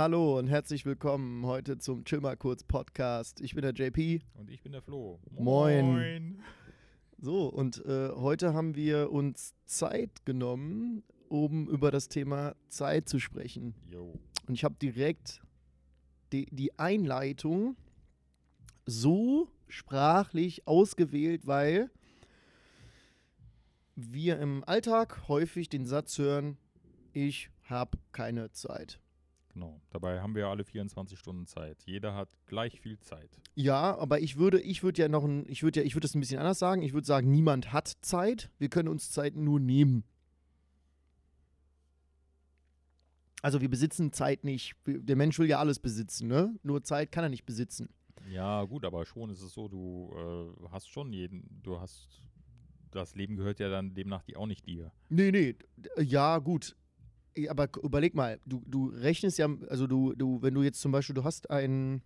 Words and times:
Hallo 0.00 0.38
und 0.38 0.46
herzlich 0.46 0.86
willkommen 0.86 1.44
heute 1.44 1.76
zum 1.76 2.06
Chill 2.06 2.22
mal 2.22 2.34
kurz 2.34 2.64
Podcast. 2.64 3.42
Ich 3.42 3.54
bin 3.54 3.60
der 3.60 3.74
JP. 3.74 4.22
Und 4.32 4.50
ich 4.50 4.62
bin 4.62 4.72
der 4.72 4.80
Flo. 4.80 5.20
Moin. 5.30 6.42
So, 7.18 7.48
und 7.48 7.84
äh, 7.84 8.08
heute 8.08 8.54
haben 8.54 8.74
wir 8.76 9.12
uns 9.12 9.54
Zeit 9.66 10.24
genommen, 10.24 11.02
um 11.28 11.68
über 11.68 11.90
das 11.90 12.08
Thema 12.08 12.56
Zeit 12.70 13.10
zu 13.10 13.18
sprechen. 13.18 13.74
Jo. 13.90 14.18
Und 14.48 14.54
ich 14.54 14.64
habe 14.64 14.74
direkt 14.80 15.42
die, 16.32 16.46
die 16.50 16.78
Einleitung 16.78 17.76
so 18.86 19.48
sprachlich 19.68 20.66
ausgewählt, 20.66 21.46
weil 21.46 21.90
wir 23.96 24.38
im 24.38 24.64
Alltag 24.64 25.28
häufig 25.28 25.68
den 25.68 25.84
Satz 25.84 26.16
hören, 26.16 26.56
ich 27.12 27.50
habe 27.64 27.98
keine 28.12 28.50
Zeit. 28.52 28.98
Genau. 29.52 29.80
Dabei 29.90 30.20
haben 30.20 30.34
wir 30.34 30.46
alle 30.46 30.64
24 30.64 31.18
Stunden 31.18 31.46
Zeit. 31.46 31.82
Jeder 31.84 32.14
hat 32.14 32.28
gleich 32.46 32.80
viel 32.80 32.98
Zeit. 33.00 33.30
Ja, 33.54 33.96
aber 33.98 34.20
ich 34.20 34.36
würde, 34.36 34.60
ich 34.60 34.82
würde 34.82 35.02
ja 35.02 35.08
noch 35.08 35.24
ein, 35.24 35.44
ich 35.48 35.62
würde 35.62 35.80
ja, 35.80 35.86
ich 35.86 35.94
würde 35.94 36.06
das 36.06 36.14
ein 36.14 36.20
bisschen 36.20 36.38
anders 36.38 36.58
sagen. 36.58 36.82
Ich 36.82 36.92
würde 36.92 37.06
sagen, 37.06 37.30
niemand 37.30 37.72
hat 37.72 37.88
Zeit. 38.00 38.50
Wir 38.58 38.68
können 38.68 38.88
uns 38.88 39.10
Zeit 39.10 39.34
nur 39.34 39.58
nehmen. 39.58 40.04
Also 43.42 43.60
wir 43.60 43.70
besitzen 43.70 44.12
Zeit 44.12 44.44
nicht. 44.44 44.74
Der 44.86 45.16
Mensch 45.16 45.38
will 45.38 45.48
ja 45.48 45.58
alles 45.58 45.78
besitzen, 45.78 46.28
ne? 46.28 46.54
Nur 46.62 46.82
Zeit 46.82 47.10
kann 47.10 47.24
er 47.24 47.30
nicht 47.30 47.46
besitzen. 47.46 47.88
Ja, 48.28 48.64
gut, 48.64 48.84
aber 48.84 49.06
schon 49.06 49.30
ist 49.30 49.40
es 49.40 49.54
so, 49.54 49.66
du 49.66 50.12
äh, 50.14 50.68
hast 50.70 50.90
schon 50.90 51.12
jeden, 51.12 51.60
du 51.62 51.80
hast, 51.80 52.22
das 52.90 53.14
Leben 53.14 53.36
gehört 53.36 53.58
ja 53.58 53.70
dann 53.70 53.94
demnach 53.94 54.22
die 54.22 54.36
auch 54.36 54.46
nicht 54.46 54.66
dir. 54.66 54.92
Nee, 55.08 55.30
nee, 55.30 55.56
ja, 55.96 56.38
gut. 56.38 56.76
Aber 57.48 57.68
überleg 57.82 58.14
mal, 58.14 58.38
du, 58.46 58.62
du 58.66 58.86
rechnest 58.88 59.38
ja, 59.38 59.48
also 59.68 59.86
du, 59.86 60.14
du, 60.14 60.42
wenn 60.42 60.54
du 60.54 60.62
jetzt 60.62 60.80
zum 60.80 60.92
Beispiel, 60.92 61.14
du 61.14 61.24
hast 61.24 61.50
ein 61.50 62.02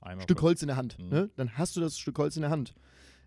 Einmal 0.00 0.24
Stück 0.24 0.42
Holz 0.42 0.60
in 0.62 0.68
der 0.68 0.76
Hand, 0.76 0.98
Mhm. 0.98 1.08
ne? 1.08 1.30
Dann 1.36 1.56
hast 1.56 1.76
du 1.76 1.80
das 1.80 1.98
Stück 1.98 2.18
Holz 2.18 2.36
in 2.36 2.42
der 2.42 2.50
Hand. 2.50 2.74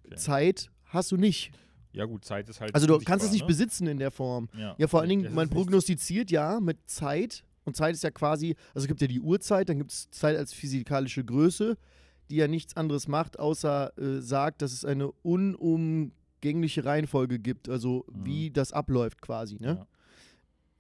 Okay. 0.05 0.15
Zeit 0.15 0.69
hast 0.85 1.11
du 1.11 1.17
nicht. 1.17 1.51
Ja, 1.93 2.05
gut, 2.05 2.23
Zeit 2.25 2.47
ist 2.49 2.61
halt. 2.61 2.75
Also 2.75 2.85
du 2.85 2.99
kannst 2.99 3.25
es 3.25 3.31
nicht 3.31 3.41
ne? 3.41 3.47
besitzen 3.47 3.87
in 3.87 3.97
der 3.97 4.11
Form. 4.11 4.49
Ja, 4.55 4.75
Ja, 4.77 4.87
vor 4.87 4.99
allen 4.99 5.09
Dingen, 5.09 5.33
man 5.33 5.49
prognostiziert 5.49 6.29
ja 6.31 6.59
mit 6.59 6.77
Zeit. 6.89 7.43
Und 7.65 7.75
Zeit 7.75 7.95
ist 7.95 8.03
ja 8.03 8.11
quasi, 8.11 8.55
also 8.73 8.85
es 8.85 8.87
gibt 8.87 9.01
ja 9.01 9.07
die 9.07 9.19
Uhrzeit, 9.19 9.67
dann 9.67 9.77
gibt 9.79 9.91
es 9.91 10.09
Zeit 10.11 10.37
als 10.37 10.53
physikalische 10.53 11.25
Größe, 11.25 11.77
die 12.29 12.35
ja 12.37 12.47
nichts 12.47 12.77
anderes 12.77 13.07
macht, 13.09 13.39
außer 13.39 13.97
äh, 13.97 14.21
sagt, 14.21 14.61
dass 14.61 14.71
es 14.71 14.85
eine 14.85 15.11
unumgängliche 15.91 16.85
Reihenfolge 16.85 17.39
gibt, 17.39 17.69
also 17.69 18.05
Mhm. 18.11 18.25
wie 18.25 18.51
das 18.51 18.71
abläuft 18.71 19.21
quasi. 19.21 19.57
Ne? 19.59 19.85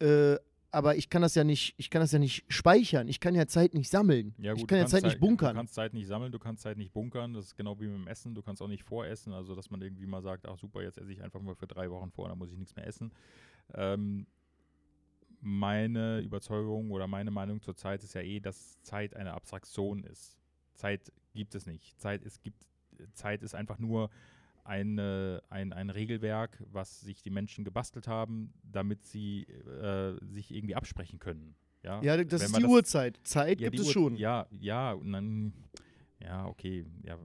Ja. 0.01 0.33
Äh, 0.33 0.39
aber 0.71 0.95
ich 0.95 1.09
kann 1.09 1.21
das 1.21 1.35
ja 1.35 1.43
nicht, 1.43 1.73
ich 1.77 1.89
kann 1.89 2.01
das 2.01 2.11
ja 2.11 2.19
nicht 2.19 2.43
speichern. 2.51 3.07
Ich 3.07 3.19
kann 3.19 3.33
ja 3.35 3.47
Zeit 3.47 3.73
nicht 3.73 3.89
sammeln. 3.89 4.35
Ja, 4.37 4.51
gut, 4.51 4.57
ich 4.57 4.63
du 4.63 4.67
kann 4.67 4.77
ja 4.77 4.83
kannst 4.83 4.91
Zeit 4.93 5.03
nicht 5.03 5.15
Du 5.15 5.19
bunkern. 5.19 5.55
kannst 5.55 5.73
Zeit 5.73 5.93
nicht 5.93 6.07
sammeln, 6.07 6.31
du 6.31 6.39
kannst 6.39 6.63
Zeit 6.63 6.77
nicht 6.77 6.93
bunkern. 6.93 7.33
Das 7.33 7.45
ist 7.45 7.55
genau 7.55 7.79
wie 7.79 7.87
mit 7.87 7.95
dem 7.95 8.07
Essen. 8.07 8.35
Du 8.35 8.41
kannst 8.41 8.61
auch 8.61 8.67
nicht 8.67 8.83
voressen. 8.83 9.33
Also, 9.33 9.55
dass 9.55 9.69
man 9.69 9.81
irgendwie 9.81 10.05
mal 10.05 10.21
sagt: 10.21 10.45
Ach 10.47 10.57
super, 10.57 10.81
jetzt 10.83 10.97
esse 10.97 11.11
ich 11.11 11.21
einfach 11.23 11.41
mal 11.41 11.55
für 11.55 11.67
drei 11.67 11.89
Wochen 11.89 12.11
vor, 12.11 12.27
dann 12.27 12.37
muss 12.37 12.51
ich 12.51 12.57
nichts 12.57 12.75
mehr 12.75 12.85
essen. 12.85 13.11
Ähm, 13.73 14.27
meine 15.39 16.19
Überzeugung 16.19 16.91
oder 16.91 17.07
meine 17.07 17.31
Meinung 17.31 17.61
zur 17.61 17.75
Zeit 17.75 18.03
ist 18.03 18.13
ja 18.13 18.21
eh, 18.21 18.39
dass 18.39 18.81
Zeit 18.81 19.15
eine 19.15 19.33
Abstraktion 19.33 20.03
ist. 20.03 20.37
Zeit 20.73 21.11
gibt 21.33 21.55
es 21.55 21.65
nicht. 21.65 21.99
Zeit, 21.99 22.23
es 22.23 22.41
gibt, 22.41 22.65
Zeit 23.13 23.43
ist 23.43 23.55
einfach 23.55 23.79
nur 23.79 24.09
eine, 24.67 25.41
ein, 25.49 25.71
ein 25.73 25.89
Regelwerk, 25.89 26.61
was 26.71 26.99
sich 27.01 27.21
die 27.21 27.29
Menschen 27.29 27.63
gebastelt 27.63 28.07
haben, 28.07 28.53
damit 28.63 29.05
sie 29.05 29.43
äh, 29.43 30.17
sich 30.25 30.51
irgendwie 30.51 30.75
absprechen 30.75 31.19
können. 31.19 31.55
Ja, 31.83 32.01
Ja, 32.01 32.23
das 32.23 32.41
Wenn 32.41 32.47
ist 32.51 32.57
die 32.57 32.65
Uhrzeit. 32.65 33.19
Zeit 33.23 33.61
ja, 33.61 33.69
gibt 33.69 33.79
es 33.79 33.87
Uhr- 33.87 33.93
schon. 33.93 34.17
Ja, 34.17 34.47
ja, 34.51 34.91
und 34.91 35.11
dann, 35.13 35.53
ja, 36.19 36.45
okay, 36.47 36.85
ja. 37.03 37.17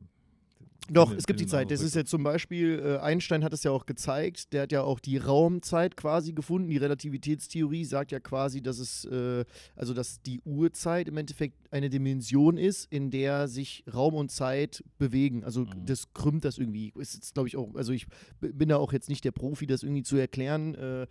Doch, 0.90 1.06
Finde- 1.08 1.18
es 1.20 1.26
gibt 1.26 1.38
die 1.40 1.44
finde 1.44 1.50
Zeit. 1.52 1.70
Das 1.70 1.80
ist 1.80 1.94
ja 1.94 2.04
zum 2.04 2.22
Beispiel, 2.24 2.78
äh, 2.84 2.98
Einstein 2.98 3.44
hat 3.44 3.52
es 3.52 3.62
ja 3.62 3.70
auch 3.70 3.86
gezeigt, 3.86 4.52
der 4.52 4.62
hat 4.62 4.72
ja 4.72 4.82
auch 4.82 4.98
die 5.00 5.16
Raumzeit 5.16 5.96
quasi 5.96 6.32
gefunden. 6.32 6.68
Die 6.68 6.76
Relativitätstheorie 6.76 7.84
sagt 7.84 8.10
ja 8.12 8.18
quasi, 8.20 8.60
dass 8.62 8.78
es, 8.78 9.04
äh, 9.04 9.44
also 9.76 9.94
dass 9.94 10.20
die 10.22 10.40
Uhrzeit 10.44 11.08
im 11.08 11.16
Endeffekt 11.16 11.56
eine 11.72 11.88
Dimension 11.88 12.58
ist, 12.58 12.92
in 12.92 13.10
der 13.10 13.46
sich 13.48 13.84
Raum 13.94 14.14
und 14.14 14.30
Zeit 14.32 14.82
bewegen. 14.98 15.44
Also 15.44 15.60
Mhm. 15.62 15.86
das 15.86 16.12
krümmt 16.14 16.44
das 16.44 16.58
irgendwie. 16.58 16.92
Ist 16.98 17.14
jetzt, 17.14 17.34
glaube 17.34 17.48
ich, 17.48 17.56
auch, 17.56 17.74
also 17.76 17.92
ich 17.92 18.06
bin 18.40 18.68
da 18.68 18.76
auch 18.76 18.92
jetzt 18.92 19.08
nicht 19.08 19.24
der 19.24 19.32
Profi, 19.32 19.66
das 19.66 19.82
irgendwie 19.84 20.02
zu 20.02 20.16
erklären. 20.16 20.74
Äh, 20.74 21.06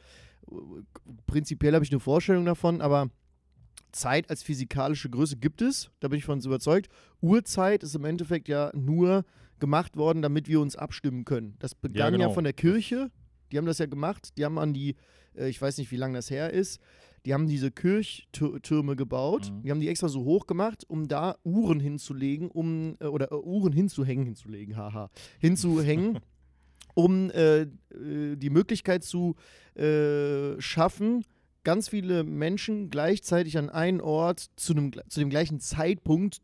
prinzipiell 1.28 1.74
habe 1.74 1.86
ich 1.86 1.92
eine 1.92 2.00
Vorstellung 2.00 2.46
davon, 2.46 2.82
aber 2.82 3.10
Zeit 3.92 4.30
als 4.30 4.44
physikalische 4.44 5.10
Größe 5.10 5.38
gibt 5.38 5.62
es, 5.62 5.90
da 6.00 6.08
bin 6.08 6.18
ich 6.18 6.26
von 6.26 6.36
uns 6.36 6.46
überzeugt. 6.46 6.90
Uhrzeit 7.22 7.84
ist 7.84 7.96
im 7.96 8.06
Endeffekt 8.06 8.48
ja 8.48 8.72
nur 8.74 9.26
gemacht 9.60 9.96
worden, 9.98 10.22
damit 10.22 10.48
wir 10.48 10.60
uns 10.60 10.76
abstimmen 10.76 11.24
können. 11.26 11.56
Das 11.60 11.76
begann 11.76 12.14
ja, 12.14 12.18
genau. 12.18 12.34
von 12.34 12.44
der 12.44 12.54
Kirche, 12.54 13.12
die 13.52 13.58
haben 13.58 13.66
das 13.66 13.78
ja 13.78 13.86
gemacht, 13.86 14.38
die 14.38 14.46
haben 14.46 14.58
an 14.58 14.74
die, 14.74 14.96
äh, 15.36 15.50
ich 15.50 15.62
weiß 15.62 15.78
nicht, 15.78 15.92
wie 15.92 15.98
lange 15.98 16.16
das 16.16 16.30
her 16.32 16.52
ist, 16.52 16.82
die 17.26 17.34
haben 17.36 17.48
diese 17.48 17.70
Kirchtürme 17.70 18.96
gebaut, 18.96 19.52
Mhm. 19.52 19.62
die 19.62 19.72
haben 19.72 19.80
die 19.80 19.90
extra 19.90 20.08
so 20.08 20.24
hoch 20.24 20.48
gemacht, 20.48 20.84
um 20.88 21.08
da 21.08 21.36
Uhren 21.44 21.80
hinzulegen, 21.80 22.50
um, 22.50 22.98
äh, 23.00 23.06
oder 23.06 23.32
äh, 23.32 23.36
Uhren 23.36 23.74
hinzuhängen, 23.74 24.26
hinzulegen, 24.26 24.76
haha, 24.76 25.12
hinzuhängen, 25.40 26.20
um 26.96 27.30
äh, 27.32 27.68
die 27.94 28.50
Möglichkeit 28.50 29.04
zu 29.04 29.36
schaffen, 30.60 31.24
ganz 31.64 31.90
viele 31.90 32.24
Menschen 32.24 32.90
gleichzeitig 32.90 33.58
an 33.58 33.70
einen 33.70 34.02
Ort 34.02 34.50
zu, 34.56 34.74
einem, 34.74 34.92
zu 35.10 35.20
dem 35.20 35.30
gleichen 35.30 35.60
Zeitpunkt 35.60 36.42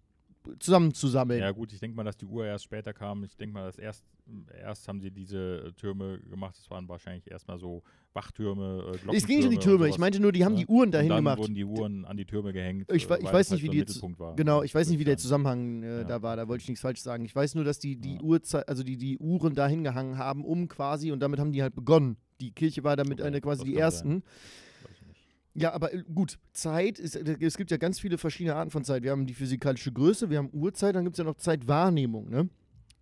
zusammenzusammeln. 0.59 1.41
Ja, 1.41 1.51
gut, 1.51 1.73
ich 1.73 1.79
denke 1.79 1.95
mal, 1.97 2.03
dass 2.03 2.16
die 2.17 2.25
Uhr 2.25 2.45
erst 2.45 2.63
später 2.63 2.94
kam. 2.94 3.23
Ich 3.23 3.35
denke 3.35 3.53
mal, 3.53 3.66
dass 3.66 3.78
erst, 3.78 4.03
erst 4.61 4.88
haben 4.88 5.01
sie 5.01 5.11
diese 5.11 5.66
äh, 5.67 5.72
Türme 5.73 6.19
gemacht. 6.29 6.55
Das 6.57 6.69
waren 6.69 6.88
wahrscheinlich 6.88 7.29
erstmal 7.29 7.59
so 7.59 7.83
Wachtürme, 8.13 8.94
äh, 9.11 9.16
es 9.16 9.28
ging 9.28 9.38
nicht 9.38 9.45
um 9.45 9.51
die 9.51 9.57
und 9.57 9.63
Türme, 9.63 9.89
ich 9.89 9.97
meinte 9.97 10.19
nur, 10.19 10.31
die 10.31 10.44
haben 10.45 10.53
Ja. 10.55 10.59
die 10.59 10.67
Uhren 10.67 10.85
Und 10.88 10.91
dahin 10.94 11.09
dann 11.09 11.17
gemacht. 11.17 11.38
wurden 11.38 11.53
die 11.53 11.66
Uhren 11.66 12.05
an 12.05 12.17
die 12.17 12.25
Türme 12.25 12.53
gehängt. 12.53 12.89
Ich 12.91 13.09
äh, 13.09 13.17
ich 13.19 13.31
weiß 13.31 13.51
nicht, 13.51 13.61
wie 13.63 13.78
halt 13.78 13.89
so 13.89 14.07
die 14.07 14.19
war. 14.19 14.35
Genau, 14.35 14.63
ich 14.63 14.73
weiß 14.73 14.89
nicht, 14.89 14.99
wie 14.99 15.03
der. 15.03 15.17
Zusammenhang 15.17 15.84
äh, 15.84 15.97
Ja. 15.99 16.03
da 16.05 16.22
war, 16.22 16.35
da 16.38 16.47
wollte 16.47 16.61
ich 16.63 16.69
nichts 16.69 16.81
falsch 16.81 17.01
sagen. 17.01 17.25
Ich 17.25 17.35
weiß 17.35 17.55
nur, 17.55 17.63
dass 17.63 17.79
die, 17.79 17.95
die 17.97 18.16
Ja. 18.16 18.22
Uhrzeit, 18.22 18.67
also 18.69 18.84
die, 18.84 18.97
die 18.97 19.17
Uhren 19.19 19.53
da 19.53 19.67
hingehangen 19.67 20.17
haben, 20.17 20.45
um 20.45 20.67
quasi, 20.67 21.11
und 21.11 21.19
damit 21.19 21.39
haben 21.39 21.51
die 21.51 21.61
halt 21.61 21.75
begonnen. 21.75 22.17
Die 22.39 22.51
Kirche 22.51 22.84
war 22.84 22.95
damit 22.95 23.19
Okay, 23.19 23.28
eine 23.28 23.41
quasi 23.41 23.66
die 23.66 23.75
ersten. 23.75 24.09
sein. 24.09 24.23
Ja, 25.59 25.73
aber 25.73 25.91
äh, 25.94 26.03
gut, 26.13 26.38
Zeit, 26.53 27.00
ist, 27.00 27.16
äh, 27.16 27.35
es 27.41 27.57
gibt 27.57 27.72
ja 27.72 27.78
ganz 27.78 28.00
viele 28.00 28.18
verschiedene 28.18 28.56
Arten 28.56 28.69
von 28.69 28.84
Zeit. 28.84 29.01
Wir 29.03 29.12
haben 29.12 29.25
die 29.25 29.34
physikalische 29.34 29.91
Größe, 29.91 30.29
wir 30.29 30.38
haben 30.38 30.50
Uhrzeit, 30.53 30.95
dann 30.95 31.03
gibt 31.03 31.16
es 31.16 31.18
ja 31.18 31.23
noch 31.23 31.35
Zeitwahrnehmung, 31.35 32.29
ne? 32.29 32.47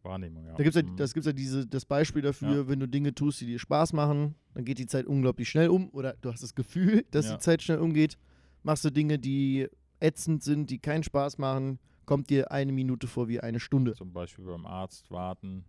Wahrnehmung, 0.03 0.45
ja. 0.45 0.53
Da 0.53 0.63
gibt's 0.63 0.77
ja, 0.77 0.83
Mhm. 0.83 0.95
das 0.97 1.13
gibt 1.13 1.25
ja 1.25 1.33
diese, 1.33 1.65
das 1.67 1.83
Beispiel 1.85 2.21
dafür, 2.21 2.55
Ja. 2.61 2.67
wenn 2.69 2.79
du 2.79 2.87
Dinge 2.87 3.13
tust, 3.13 3.41
die 3.41 3.45
dir 3.45 3.59
Spaß 3.59 3.91
machen, 3.93 4.35
dann 4.53 4.63
geht 4.63 4.77
die 4.79 4.85
Zeit 4.87 5.05
unglaublich 5.05 5.49
schnell 5.49 5.67
um 5.69 5.89
oder 5.89 6.15
du 6.21 6.31
hast 6.31 6.43
das 6.43 6.55
Gefühl, 6.55 7.03
dass 7.11 7.25
Ja. 7.25 7.33
die 7.33 7.39
Zeit 7.39 7.61
schnell 7.61 7.79
umgeht. 7.79 8.17
Machst 8.63 8.85
du 8.85 8.89
Dinge, 8.91 9.19
die 9.19 9.67
ätzend 9.99 10.43
sind, 10.43 10.69
die 10.69 10.79
keinen 10.79 11.03
Spaß 11.03 11.37
machen, 11.39 11.79
kommt 12.05 12.29
dir 12.29 12.51
eine 12.51 12.71
Minute 12.71 13.07
vor 13.07 13.27
wie 13.27 13.39
eine 13.41 13.59
Stunde. 13.59 13.93
Zum 13.95 14.13
Beispiel 14.13 14.45
beim 14.45 14.65
Arzt 14.65 15.09
warten, 15.11 15.65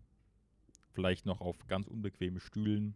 vielleicht 0.93 1.27
noch 1.27 1.41
auf 1.41 1.67
ganz 1.67 1.87
unbequeme 1.89 2.39
Stühlen 2.41 2.95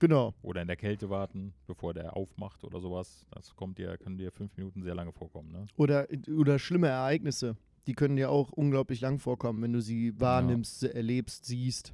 Genau. 0.00 0.34
oder 0.42 0.62
in 0.62 0.66
der 0.66 0.76
Kälte 0.76 1.08
warten, 1.10 1.52
bevor 1.66 1.94
der 1.94 2.16
aufmacht 2.16 2.64
oder 2.64 2.80
sowas. 2.80 3.26
Das 3.30 3.54
kommt 3.54 3.78
dir, 3.78 3.96
kann 3.98 4.18
dir 4.18 4.32
fünf 4.32 4.56
Minuten 4.56 4.82
sehr 4.82 4.94
lange 4.94 5.12
vorkommen, 5.12 5.52
ne? 5.52 5.66
Oder, 5.76 6.08
oder 6.36 6.58
schlimme 6.58 6.88
Ereignisse. 6.88 7.56
Die 7.86 7.92
können 7.94 8.16
dir 8.16 8.30
auch 8.30 8.50
unglaublich 8.50 9.00
lang 9.00 9.18
vorkommen, 9.18 9.62
wenn 9.62 9.72
du 9.72 9.80
sie 9.80 10.18
wahrnimmst, 10.18 10.80
se- 10.80 10.94
erlebst, 10.94 11.44
siehst. 11.44 11.92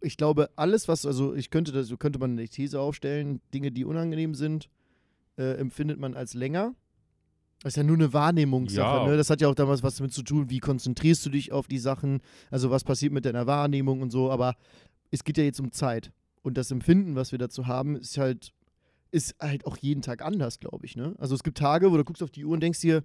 Ich 0.00 0.16
glaube, 0.16 0.50
alles, 0.56 0.88
was, 0.88 1.06
also 1.06 1.34
ich 1.34 1.50
könnte 1.50 1.72
das, 1.72 1.86
so 1.88 1.96
könnte 1.96 2.18
man 2.18 2.32
eine 2.32 2.46
These 2.48 2.78
aufstellen, 2.80 3.40
Dinge, 3.52 3.72
die 3.72 3.84
unangenehm 3.84 4.34
sind, 4.34 4.68
äh, 5.38 5.54
empfindet 5.54 5.98
man 5.98 6.14
als 6.14 6.34
länger. 6.34 6.74
Das 7.62 7.72
ist 7.72 7.76
ja 7.78 7.82
nur 7.82 7.96
eine 7.96 8.12
Wahrnehmungssache. 8.12 9.04
Ja. 9.04 9.06
Ne? 9.10 9.16
Das 9.16 9.30
hat 9.30 9.40
ja 9.40 9.48
auch 9.48 9.54
damals 9.54 9.82
was 9.82 9.96
damit 9.96 10.12
zu 10.12 10.22
tun, 10.22 10.50
wie 10.50 10.58
konzentrierst 10.60 11.24
du 11.24 11.30
dich 11.30 11.50
auf 11.52 11.66
die 11.66 11.78
Sachen, 11.78 12.20
also 12.50 12.70
was 12.70 12.84
passiert 12.84 13.12
mit 13.12 13.24
deiner 13.24 13.46
Wahrnehmung 13.46 14.02
und 14.02 14.10
so, 14.10 14.30
aber 14.30 14.54
es 15.10 15.24
geht 15.24 15.38
ja 15.38 15.44
jetzt 15.44 15.60
um 15.60 15.72
Zeit. 15.72 16.12
Und 16.46 16.56
das 16.56 16.70
Empfinden, 16.70 17.16
was 17.16 17.32
wir 17.32 17.40
dazu 17.40 17.66
haben, 17.66 17.96
ist 17.96 18.18
halt, 18.18 18.52
ist 19.10 19.34
halt 19.40 19.66
auch 19.66 19.76
jeden 19.78 20.00
Tag 20.00 20.22
anders, 20.22 20.60
glaube 20.60 20.86
ich. 20.86 20.94
Ne? 20.94 21.16
Also 21.18 21.34
es 21.34 21.42
gibt 21.42 21.58
Tage, 21.58 21.90
wo 21.90 21.96
du 21.96 22.04
guckst 22.04 22.22
auf 22.22 22.30
die 22.30 22.44
Uhr 22.44 22.52
und 22.52 22.60
denkst 22.60 22.82
dir, 22.82 23.02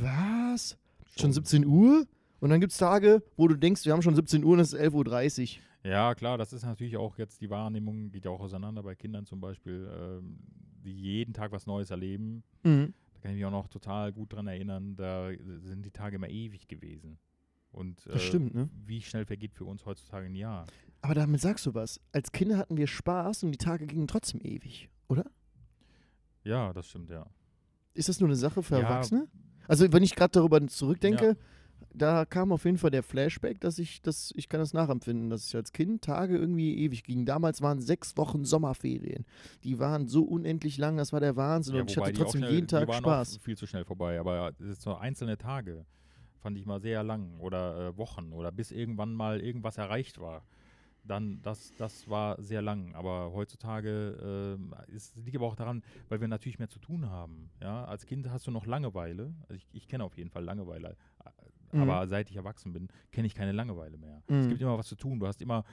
was? 0.00 0.78
Schon 1.18 1.32
17 1.32 1.66
Uhr? 1.66 2.06
Und 2.38 2.50
dann 2.50 2.60
gibt 2.60 2.70
es 2.70 2.78
Tage, 2.78 3.24
wo 3.36 3.48
du 3.48 3.56
denkst, 3.56 3.84
wir 3.86 3.92
haben 3.92 4.02
schon 4.02 4.14
17 4.14 4.44
Uhr 4.44 4.52
und 4.52 4.60
es 4.60 4.72
ist 4.72 4.80
11.30 4.80 5.56
Uhr. 5.56 5.90
Ja, 5.90 6.14
klar, 6.14 6.38
das 6.38 6.52
ist 6.52 6.62
natürlich 6.62 6.96
auch 6.96 7.18
jetzt 7.18 7.40
die 7.40 7.50
Wahrnehmung, 7.50 8.12
geht 8.12 8.24
ja 8.24 8.30
auch 8.30 8.40
auseinander 8.40 8.84
bei 8.84 8.94
Kindern 8.94 9.26
zum 9.26 9.40
Beispiel, 9.40 9.90
ähm, 9.92 10.38
die 10.84 10.92
jeden 10.94 11.34
Tag 11.34 11.50
was 11.50 11.66
Neues 11.66 11.90
erleben. 11.90 12.44
Mhm. 12.62 12.94
Da 13.14 13.20
kann 13.20 13.32
ich 13.32 13.38
mich 13.38 13.46
auch 13.46 13.50
noch 13.50 13.66
total 13.66 14.12
gut 14.12 14.32
dran 14.32 14.46
erinnern, 14.46 14.94
da 14.94 15.30
sind 15.64 15.84
die 15.84 15.90
Tage 15.90 16.14
immer 16.16 16.28
ewig 16.28 16.68
gewesen. 16.68 17.18
Und 17.74 18.06
Das 18.06 18.16
äh, 18.16 18.18
stimmt, 18.20 18.54
ne? 18.54 18.68
wie 18.86 19.02
schnell 19.02 19.24
vergeht 19.26 19.52
für 19.52 19.64
uns 19.64 19.84
heutzutage 19.84 20.26
ein 20.26 20.34
Jahr? 20.36 20.66
Aber 21.02 21.14
damit 21.14 21.40
sagst 21.40 21.66
du 21.66 21.74
was. 21.74 22.00
Als 22.12 22.32
Kinder 22.32 22.56
hatten 22.56 22.76
wir 22.76 22.86
Spaß 22.86 23.42
und 23.42 23.52
die 23.52 23.58
Tage 23.58 23.86
gingen 23.86 24.06
trotzdem 24.06 24.40
ewig, 24.40 24.88
oder? 25.08 25.24
Ja, 26.44 26.72
das 26.72 26.88
stimmt, 26.88 27.10
ja. 27.10 27.26
Ist 27.94 28.08
das 28.08 28.20
nur 28.20 28.28
eine 28.28 28.36
Sache 28.36 28.62
für 28.62 28.74
Ja. 28.76 28.82
Erwachsene? 28.82 29.28
Also 29.66 29.90
wenn 29.92 30.02
ich 30.02 30.14
gerade 30.14 30.32
darüber 30.32 30.64
zurückdenke, 30.66 31.26
Ja. 31.26 31.34
da 31.94 32.24
kam 32.24 32.52
auf 32.52 32.64
jeden 32.64 32.76
Fall 32.78 32.90
der 32.90 33.02
Flashback, 33.02 33.60
dass 33.60 33.78
ich 33.78 34.02
das, 34.02 34.32
ich 34.36 34.48
kann 34.48 34.60
das 34.60 34.72
nachempfinden, 34.74 35.30
dass 35.30 35.46
ich 35.48 35.56
als 35.56 35.72
Kind 35.72 36.02
Tage 36.02 36.36
irgendwie 36.36 36.76
ewig 36.78 37.02
ging. 37.04 37.24
Damals 37.24 37.62
waren 37.62 37.80
sechs 37.80 38.16
Wochen 38.16 38.44
Sommerferien. 38.44 39.24
Die 39.62 39.78
waren 39.78 40.06
so 40.06 40.22
unendlich 40.22 40.76
lang, 40.78 40.96
das 40.96 41.12
war 41.12 41.20
der 41.20 41.36
Wahnsinn. 41.36 41.76
Ja, 41.76 41.80
und 41.82 41.90
ich 41.90 41.96
hatte 41.96 42.12
trotzdem 42.12 42.40
schnell- 42.42 42.52
jeden 42.54 42.68
Tag 42.68 42.92
Spaß. 42.94 43.38
Viel 43.38 43.56
zu 43.56 43.66
schnell 43.66 43.84
vorbei, 43.84 44.18
aber 44.20 44.52
es 44.60 44.66
ist 44.68 44.82
so 44.82 44.94
einzelne 44.94 45.38
Tage 45.38 45.86
fand 46.44 46.58
ich 46.58 46.66
mal 46.66 46.78
sehr 46.78 47.02
lang 47.02 47.40
oder 47.40 47.88
äh, 47.88 47.96
Wochen 47.96 48.34
oder 48.34 48.52
bis 48.52 48.70
irgendwann 48.70 49.14
mal 49.14 49.40
irgendwas 49.40 49.78
erreicht 49.78 50.20
war. 50.20 50.44
Dann, 51.02 51.40
das, 51.40 51.72
das 51.78 52.06
war 52.06 52.40
sehr 52.42 52.60
lang. 52.60 52.94
Aber 52.94 53.32
heutzutage 53.32 54.58
äh, 54.60 54.94
ist, 54.94 55.16
liegt 55.16 55.36
aber 55.36 55.46
auch 55.46 55.56
daran, 55.56 55.82
weil 56.10 56.20
wir 56.20 56.28
natürlich 56.28 56.58
mehr 56.58 56.68
zu 56.68 56.78
tun 56.78 57.08
haben. 57.08 57.50
Ja? 57.62 57.86
Als 57.86 58.04
Kind 58.04 58.28
hast 58.28 58.46
du 58.46 58.50
noch 58.50 58.66
Langeweile. 58.66 59.32
Also 59.48 59.54
ich, 59.54 59.66
ich 59.72 59.88
kenne 59.88 60.04
auf 60.04 60.18
jeden 60.18 60.28
Fall 60.28 60.44
Langeweile. 60.44 60.98
Mhm. 61.72 61.80
Aber 61.80 62.06
seit 62.08 62.28
ich 62.28 62.36
erwachsen 62.36 62.74
bin, 62.74 62.88
kenne 63.10 63.26
ich 63.26 63.34
keine 63.34 63.52
Langeweile 63.52 63.96
mehr. 63.96 64.22
Mhm. 64.28 64.40
Es 64.40 64.48
gibt 64.48 64.60
immer 64.60 64.76
was 64.76 64.86
zu 64.86 64.96
tun. 64.96 65.18
Du 65.18 65.26
hast 65.26 65.40
immer 65.40 65.64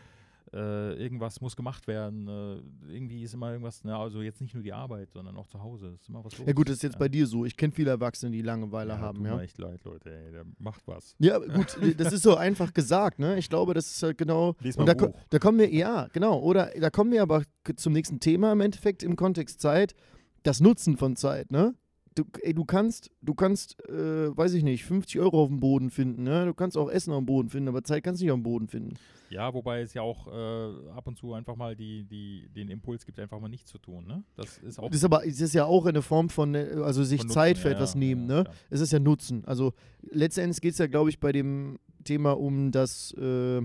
äh, 0.53 0.93
irgendwas 0.95 1.39
muss 1.41 1.55
gemacht 1.55 1.87
werden. 1.87 2.27
Äh, 2.27 2.93
irgendwie 2.93 3.23
ist 3.23 3.33
immer 3.33 3.51
irgendwas, 3.51 3.83
ne? 3.83 3.95
also 3.95 4.21
jetzt 4.21 4.41
nicht 4.41 4.53
nur 4.53 4.63
die 4.63 4.73
Arbeit, 4.73 5.11
sondern 5.11 5.37
auch 5.37 5.47
zu 5.47 5.61
Hause. 5.61 5.93
Ist 5.95 6.09
immer 6.09 6.23
was 6.23 6.37
los. 6.37 6.47
Ja 6.47 6.53
gut, 6.53 6.67
das 6.67 6.77
ist 6.77 6.83
jetzt 6.83 6.93
ja. 6.93 6.99
bei 6.99 7.09
dir 7.09 7.25
so. 7.25 7.45
Ich 7.45 7.55
kenne 7.55 7.71
viele 7.71 7.91
Erwachsene, 7.91 8.31
die 8.31 8.41
Langeweile 8.41 8.93
ja, 8.93 8.99
haben, 8.99 9.25
ja. 9.25 9.39
Echt 9.39 9.57
leid, 9.57 9.83
Leute. 9.83 10.09
Ey, 10.09 10.31
der 10.31 10.45
macht 10.59 10.85
was. 10.87 11.15
Ja, 11.19 11.37
gut, 11.37 11.77
das 11.97 12.13
ist 12.13 12.23
so 12.23 12.35
einfach 12.35 12.73
gesagt, 12.73 13.19
ne? 13.19 13.37
Ich 13.37 13.49
glaube, 13.49 13.73
das 13.73 13.91
ist 13.91 14.03
halt 14.03 14.17
genau. 14.17 14.55
Lies 14.59 14.75
und 14.75 14.85
mal 14.85 14.93
da, 14.93 14.93
ein 14.93 14.97
ko- 14.97 15.13
Buch. 15.17 15.25
da 15.29 15.39
kommen 15.39 15.59
wir, 15.59 15.73
ja, 15.73 16.07
genau. 16.11 16.39
Oder 16.39 16.71
da 16.79 16.89
kommen 16.89 17.11
wir 17.11 17.21
aber 17.21 17.43
zum 17.75 17.93
nächsten 17.93 18.19
Thema 18.19 18.51
im 18.51 18.61
Endeffekt 18.61 19.03
im 19.03 19.15
Kontext 19.15 19.61
Zeit. 19.61 19.95
Das 20.43 20.59
Nutzen 20.59 20.97
von 20.97 21.15
Zeit, 21.15 21.51
ne? 21.51 21.75
Du, 22.13 22.25
ey, 22.41 22.53
du 22.53 22.65
kannst, 22.65 23.09
du 23.21 23.33
kannst, 23.33 23.79
äh, 23.87 24.35
weiß 24.35 24.53
ich 24.53 24.63
nicht, 24.63 24.83
50 24.83 25.21
Euro 25.21 25.43
auf 25.43 25.47
dem 25.47 25.61
Boden 25.61 25.89
finden, 25.89 26.23
ne? 26.23 26.45
Du 26.45 26.53
kannst 26.53 26.77
auch 26.77 26.89
Essen 26.89 27.13
auf 27.13 27.19
dem 27.19 27.25
Boden 27.25 27.49
finden, 27.49 27.69
aber 27.69 27.83
Zeit 27.83 28.03
kannst 28.03 28.19
du 28.19 28.25
nicht 28.25 28.31
auf 28.31 28.37
dem 28.37 28.43
Boden 28.43 28.67
finden. 28.67 28.95
Ja, 29.29 29.53
wobei 29.53 29.79
es 29.79 29.93
ja 29.93 30.01
auch 30.01 30.27
äh, 30.27 30.89
ab 30.89 31.07
und 31.07 31.17
zu 31.17 31.33
einfach 31.33 31.55
mal 31.55 31.73
die, 31.73 32.03
die, 32.03 32.49
den 32.53 32.69
Impuls 32.69 33.05
gibt, 33.05 33.17
einfach 33.17 33.39
mal 33.39 33.47
nichts 33.47 33.71
zu 33.71 33.77
tun. 33.77 34.05
Ne? 34.05 34.25
Das 34.35 34.57
ist 34.57 34.77
auch 34.77 34.89
Das 34.89 34.97
ist 34.97 35.05
aber, 35.05 35.25
es 35.25 35.39
ist 35.39 35.53
ja 35.53 35.63
auch 35.63 35.85
eine 35.85 36.01
Form 36.01 36.29
von, 36.29 36.53
äh, 36.53 36.75
also 36.83 37.01
sich 37.01 37.21
von 37.21 37.27
Nutzen, 37.27 37.33
Zeit 37.33 37.57
für 37.57 37.69
ja, 37.69 37.75
etwas 37.75 37.93
ja, 37.93 37.99
nehmen, 37.99 38.29
ja, 38.29 38.43
ne? 38.43 38.49
Es 38.69 38.81
ist 38.81 38.91
ja 38.91 38.99
Nutzen. 38.99 39.45
Also 39.45 39.73
letztendlich 40.01 40.59
geht 40.59 40.73
es 40.73 40.79
ja, 40.79 40.87
glaube 40.87 41.09
ich, 41.09 41.21
bei 41.21 41.31
dem 41.31 41.79
Thema 42.03 42.33
um 42.37 42.71
das, 42.71 43.13
äh, 43.17 43.61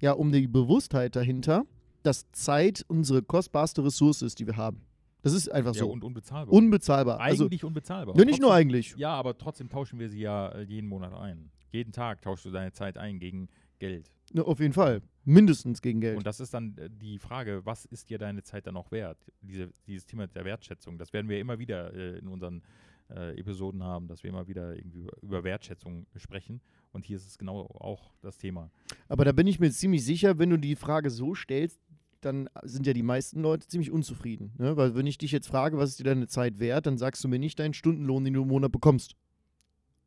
ja, 0.00 0.12
um 0.12 0.30
die 0.30 0.46
Bewusstheit 0.46 1.16
dahinter, 1.16 1.64
dass 2.04 2.30
Zeit 2.30 2.84
unsere 2.86 3.22
kostbarste 3.22 3.84
Ressource 3.84 4.22
ist, 4.22 4.38
die 4.38 4.46
wir 4.46 4.56
haben. 4.56 4.82
Das 5.22 5.32
ist 5.32 5.48
einfach 5.50 5.74
Ja, 5.74 5.80
so. 5.80 5.90
und 5.90 6.04
unbezahlbar. 6.04 6.52
Unbezahlbar. 6.54 7.20
Also, 7.20 7.44
Eigentlich 7.44 7.64
unbezahlbar. 7.64 8.16
ja, 8.16 8.24
nicht 8.24 8.40
nur 8.40 8.54
eigentlich. 8.54 8.94
Ja, 8.96 9.10
aber 9.10 9.36
trotzdem 9.36 9.68
tauschen 9.68 9.98
wir 9.98 10.08
sie 10.08 10.20
ja 10.20 10.48
äh, 10.50 10.62
jeden 10.62 10.88
Monat 10.88 11.12
ein. 11.12 11.50
Jeden 11.70 11.92
Tag 11.92 12.22
tauschst 12.22 12.46
du 12.46 12.50
deine 12.50 12.72
Zeit 12.72 12.96
ein 12.96 13.18
gegen 13.18 13.48
Geld. 13.78 14.10
Ne, 14.32 14.44
auf 14.44 14.60
jeden 14.60 14.72
Fall. 14.72 15.02
Mindestens 15.24 15.82
gegen 15.82 16.00
Geld. 16.00 16.16
Und 16.18 16.26
das 16.26 16.40
ist 16.40 16.54
dann 16.54 16.76
äh, 16.78 16.88
die 16.90 17.18
Frage, 17.18 17.62
was 17.64 17.84
ist 17.86 18.10
dir 18.10 18.18
deine 18.18 18.42
Zeit 18.42 18.66
dann 18.66 18.76
auch 18.76 18.90
wert? 18.90 19.18
Diese, 19.40 19.70
dieses 19.86 20.06
Thema 20.06 20.26
der 20.26 20.44
Wertschätzung, 20.44 20.98
das 20.98 21.12
werden 21.12 21.28
wir 21.28 21.38
immer 21.40 21.58
wieder 21.58 21.92
äh, 21.94 22.18
in 22.18 22.28
unseren 22.28 22.62
äh, 23.10 23.38
Episoden 23.38 23.82
haben, 23.82 24.06
dass 24.06 24.22
wir 24.22 24.30
immer 24.30 24.46
wieder 24.48 24.74
irgendwie 24.76 25.06
über 25.22 25.44
Wertschätzung 25.44 26.06
sprechen. 26.16 26.60
Und 26.92 27.04
hier 27.04 27.16
ist 27.16 27.26
es 27.26 27.38
genau 27.38 27.60
auch 27.80 28.12
das 28.22 28.38
Thema. 28.38 28.70
Aber 29.08 29.24
da 29.24 29.32
bin 29.32 29.46
ich 29.46 29.60
mir 29.60 29.70
ziemlich 29.70 30.04
sicher, 30.04 30.38
wenn 30.38 30.50
du 30.50 30.56
die 30.58 30.76
Frage 30.76 31.10
so 31.10 31.34
stellst, 31.34 31.80
dann 32.20 32.48
sind 32.64 32.86
ja 32.86 32.92
die 32.92 33.02
meisten 33.02 33.40
Leute 33.42 33.66
ziemlich 33.68 33.90
unzufrieden. 33.90 34.52
Ne? 34.58 34.76
Weil 34.76 34.94
wenn 34.94 35.06
ich 35.06 35.18
dich 35.18 35.30
jetzt 35.32 35.46
frage, 35.48 35.76
was 35.78 35.90
ist 35.90 36.00
dir 36.00 36.04
deine 36.04 36.26
Zeit 36.26 36.58
wert, 36.58 36.86
dann 36.86 36.98
sagst 36.98 37.22
du 37.24 37.28
mir 37.28 37.38
nicht 37.38 37.58
deinen 37.58 37.74
Stundenlohn, 37.74 38.24
den 38.24 38.34
du 38.34 38.42
im 38.42 38.48
Monat 38.48 38.72
bekommst. 38.72 39.14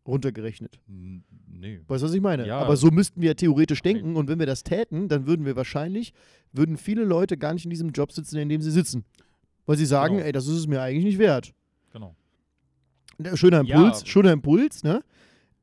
Runtergerechnet. 0.08 0.80
Nee. 0.88 1.82
Weißt 1.88 2.02
du, 2.02 2.08
was 2.08 2.14
ich 2.14 2.22
meine? 2.22 2.48
Ja. 2.48 2.60
Aber 2.60 2.76
so 2.76 2.90
müssten 2.90 3.22
wir 3.22 3.30
ja 3.30 3.34
theoretisch 3.36 3.82
denken 3.84 4.16
und 4.16 4.28
wenn 4.28 4.40
wir 4.40 4.48
das 4.48 4.64
täten, 4.64 5.08
dann 5.08 5.28
würden 5.28 5.46
wir 5.46 5.56
wahrscheinlich, 5.56 6.12
würden 6.52 6.78
viele 6.78 7.04
Leute 7.04 7.38
gar 7.38 7.54
nicht 7.54 7.66
in 7.66 7.70
diesem 7.70 7.92
Job 7.92 8.12
sitzen, 8.12 8.38
in 8.38 8.50
dem 8.50 8.62
sie 8.62 8.72
sitzen. 8.72 9.06
Weil 9.68 9.78
sie 9.78 9.86
sagen, 9.86 10.16
Genau. 10.16 10.26
ey, 10.26 10.32
das 10.32 10.48
ist 10.48 10.56
es 10.58 10.68
mir 10.68 10.82
eigentlich 10.82 11.06
nicht 11.06 11.20
wert. 11.20 11.54
Genau. 11.94 12.16
Äh, 13.24 13.38
Schöner 13.38 13.64
Ja. 13.64 13.76
Impuls, 13.78 14.08
schöner 14.08 14.32
Impuls, 14.32 14.84
ne? 14.84 15.04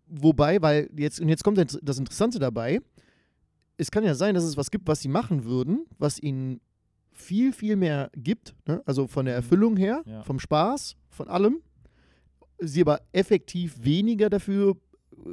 Wobei, 0.06 0.62
weil 0.62 0.88
jetzt, 0.96 1.20
und 1.20 1.28
jetzt 1.28 1.42
kommt 1.42 1.58
das 1.58 1.98
Interessante 1.98 2.38
dabei, 2.38 2.80
es 3.78 3.90
kann 3.90 4.04
ja 4.04 4.14
sein, 4.14 4.34
dass 4.34 4.44
es 4.44 4.56
was 4.56 4.70
gibt, 4.70 4.86
was 4.88 5.00
sie 5.00 5.08
machen 5.08 5.44
würden, 5.44 5.86
was 5.98 6.18
ihnen 6.20 6.60
viel, 7.12 7.52
viel 7.52 7.76
mehr 7.76 8.10
gibt, 8.16 8.54
ne? 8.66 8.82
also 8.86 9.06
von 9.06 9.24
der 9.24 9.34
Mhm. 9.34 9.38
Erfüllung 9.38 9.76
her, 9.76 10.02
Ja. 10.06 10.22
vom 10.22 10.38
Spaß, 10.38 10.96
von 11.08 11.28
allem, 11.28 11.62
sie 12.60 12.80
aber 12.82 13.00
effektiv 13.12 13.82
weniger 13.82 14.28
dafür 14.30 14.76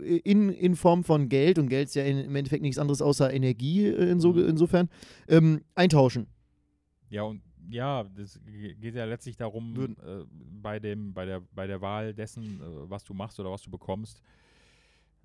äh, 0.02 0.18
in, 0.18 0.50
in 0.50 0.76
Form 0.76 1.04
von 1.04 1.28
Geld, 1.30 1.60
und 1.60 1.70
Geld 1.70 1.90
ist 1.90 1.96
ja 1.96 2.04
in, 2.04 2.18
im 2.20 2.36
Endeffekt 2.36 2.62
nichts 2.64 2.78
anderes 2.80 3.02
außer 3.02 3.32
Energie 3.34 3.86
äh, 3.88 4.10
inso, 4.10 4.34
Mhm. 4.34 4.48
insofern, 4.48 4.90
ähm, 5.28 5.62
eintauschen. 5.76 6.28
Ja, 7.10 7.24
und 7.24 7.42
ja, 7.70 8.04
das 8.04 8.40
ge- 8.46 8.76
geht 8.76 8.96
ja 8.96 9.06
letztlich 9.06 9.38
darum, 9.38 9.96
äh, 10.04 10.24
bei, 10.62 10.80
dem, 10.80 11.14
bei, 11.14 11.26
der, 11.26 11.42
bei 11.54 11.66
der 11.68 11.82
Wahl 11.82 12.14
dessen, 12.14 12.62
äh, 12.62 12.90
was 12.90 13.04
du 13.04 13.14
machst 13.14 13.40
oder 13.40 13.52
was 13.52 13.62
du 13.64 13.70
bekommst, 13.72 14.22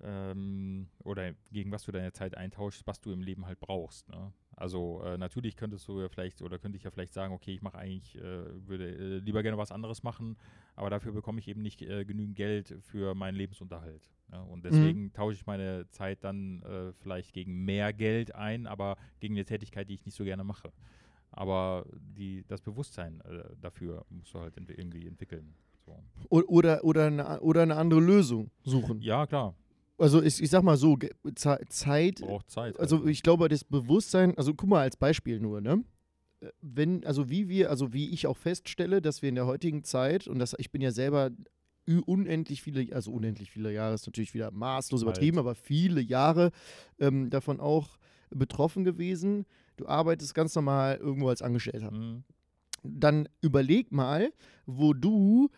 ähm, 0.03 0.87
oder 1.03 1.33
gegen 1.51 1.71
was 1.71 1.83
du 1.83 1.91
deine 1.91 2.11
Zeit 2.13 2.35
eintauschst, 2.35 2.85
was 2.87 3.01
du 3.01 3.11
im 3.11 3.21
Leben 3.21 3.45
halt 3.45 3.59
brauchst. 3.59 4.09
Ne? 4.09 4.31
Also 4.55 5.01
äh, 5.03 5.17
natürlich 5.17 5.55
könntest 5.55 5.87
du 5.87 6.01
ja 6.01 6.09
vielleicht, 6.09 6.41
oder 6.41 6.59
könnte 6.59 6.77
ich 6.77 6.83
ja 6.83 6.91
vielleicht 6.91 7.13
sagen, 7.13 7.33
okay, 7.33 7.53
ich 7.53 7.61
mache 7.61 7.77
eigentlich, 7.77 8.15
äh, 8.15 8.67
würde 8.67 8.89
äh, 8.89 9.17
lieber 9.19 9.41
gerne 9.41 9.57
was 9.57 9.71
anderes 9.71 10.03
machen, 10.03 10.37
aber 10.75 10.89
dafür 10.89 11.13
bekomme 11.13 11.39
ich 11.39 11.47
eben 11.47 11.61
nicht 11.61 11.81
äh, 11.81 12.05
genügend 12.05 12.35
Geld 12.35 12.75
für 12.81 13.15
meinen 13.15 13.35
Lebensunterhalt. 13.35 14.09
Ja? 14.31 14.41
Und 14.41 14.65
deswegen 14.65 15.13
tausche 15.13 15.35
ich 15.35 15.45
meine 15.45 15.87
Zeit 15.89 16.23
dann 16.23 16.61
äh, 16.63 16.93
vielleicht 16.93 17.33
gegen 17.33 17.65
mehr 17.65 17.93
Geld 17.93 18.35
ein, 18.35 18.67
aber 18.67 18.97
gegen 19.19 19.35
eine 19.35 19.45
Tätigkeit, 19.45 19.89
die 19.89 19.95
ich 19.95 20.05
nicht 20.05 20.15
so 20.15 20.23
gerne 20.23 20.43
mache. 20.43 20.71
Aber 21.31 21.85
die, 21.95 22.43
das 22.47 22.61
Bewusstsein 22.61 23.21
äh, 23.21 23.43
dafür 23.61 24.05
musst 24.09 24.33
du 24.33 24.39
halt 24.39 24.57
ent 24.57 24.69
irgendwie 24.69 25.07
entwickeln. 25.07 25.53
So. 25.85 25.97
Oder, 26.29 26.83
oder, 26.83 27.07
eine, 27.07 27.39
oder 27.41 27.63
eine 27.63 27.75
andere 27.77 28.01
Lösung 28.01 28.51
suchen. 28.63 29.01
Ja, 29.01 29.25
klar, 29.25 29.55
Also 30.01 30.21
ich, 30.21 30.41
ich 30.41 30.49
sag 30.49 30.63
mal 30.63 30.77
so, 30.77 30.97
Zeit, 31.35 32.21
braucht 32.21 32.49
Zeit. 32.49 32.79
also 32.79 33.05
ich 33.05 33.21
glaube, 33.21 33.47
das 33.49 33.63
Bewusstsein, 33.63 34.35
also 34.37 34.53
guck 34.55 34.69
mal 34.69 34.81
als 34.81 34.97
Beispiel 34.97 35.39
nur, 35.39 35.61
ne? 35.61 35.83
Äh, 36.41 36.47
Wenn, 36.61 37.05
also 37.05 37.29
wie 37.29 37.47
wir, 37.49 37.69
also 37.69 37.93
wie 37.93 38.09
ich 38.09 38.25
auch 38.25 38.37
feststelle, 38.37 39.01
dass 39.01 39.21
wir 39.21 39.29
in 39.29 39.35
der 39.35 39.45
heutigen 39.45 39.83
Zeit, 39.83 40.27
und 40.27 40.39
das, 40.39 40.55
ich 40.57 40.71
bin 40.71 40.81
ja 40.81 40.91
selber 40.91 41.29
unendlich 42.05 42.61
viele, 42.61 42.93
also 42.95 43.11
unendlich 43.11 43.51
viele 43.51 43.71
Jahre 43.71 43.93
ist 43.93 44.07
natürlich 44.07 44.33
wieder 44.33 44.51
maßlos 44.51 45.03
übertrieben, 45.03 45.37
Alt. 45.37 45.45
aber 45.45 45.55
viele 45.55 46.01
Jahre 46.01 46.51
ähm, 46.99 47.29
davon 47.29 47.59
auch 47.59 47.97
betroffen 48.29 48.83
gewesen. 48.83 49.45
Du 49.77 49.87
arbeitest 49.87 50.33
ganz 50.33 50.55
normal 50.55 50.97
irgendwo 50.97 51.29
als 51.29 51.41
Angestellter. 51.41 51.91
Mhm. 51.91 52.23
Dann 52.83 53.29
überleg 53.41 53.91
mal, 53.91 54.33
wo 54.65 54.93
du 54.93 55.49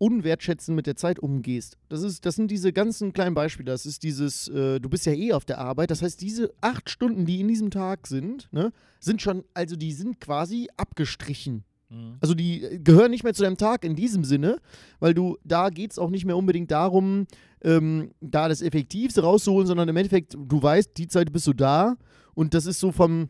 unwertschätzend 0.00 0.74
mit 0.74 0.86
der 0.86 0.96
Zeit 0.96 1.18
umgehst. 1.18 1.76
Das, 1.90 2.02
ist, 2.02 2.24
das 2.24 2.34
sind 2.34 2.50
diese 2.50 2.72
ganzen 2.72 3.12
kleinen 3.12 3.34
Beispiele. 3.34 3.70
Das 3.70 3.84
ist 3.84 4.02
dieses, 4.02 4.48
äh, 4.48 4.80
du 4.80 4.88
bist 4.88 5.04
ja 5.04 5.12
eh 5.12 5.32
auf 5.34 5.44
der 5.44 5.58
Arbeit. 5.58 5.90
Das 5.90 6.00
heißt, 6.00 6.20
diese 6.20 6.52
acht 6.62 6.88
Stunden, 6.88 7.26
die 7.26 7.40
in 7.40 7.48
diesem 7.48 7.70
Tag 7.70 8.06
sind, 8.06 8.48
ne, 8.50 8.72
sind 8.98 9.20
schon, 9.20 9.44
also 9.52 9.76
die 9.76 9.92
sind 9.92 10.18
quasi 10.18 10.68
abgestrichen. 10.78 11.64
Mhm. 11.90 12.16
Also 12.20 12.34
die 12.34 12.64
äh, 12.64 12.78
gehören 12.78 13.10
nicht 13.10 13.24
mehr 13.24 13.34
zu 13.34 13.42
deinem 13.42 13.58
Tag 13.58 13.84
in 13.84 13.94
diesem 13.94 14.24
Sinne, 14.24 14.56
weil 15.00 15.12
du, 15.12 15.36
da 15.44 15.68
geht 15.68 15.92
es 15.92 15.98
auch 15.98 16.10
nicht 16.10 16.24
mehr 16.24 16.36
unbedingt 16.36 16.70
darum, 16.70 17.26
ähm, 17.62 18.12
da 18.22 18.48
das 18.48 18.62
Effektivste 18.62 19.20
rauszuholen, 19.20 19.66
sondern 19.66 19.88
im 19.88 19.96
Endeffekt, 19.96 20.34
du 20.34 20.62
weißt, 20.62 20.96
die 20.96 21.08
Zeit 21.08 21.30
bist 21.30 21.46
du 21.46 21.52
da 21.52 21.96
und 22.34 22.54
das 22.54 22.64
ist 22.64 22.80
so 22.80 22.90
vom, 22.90 23.28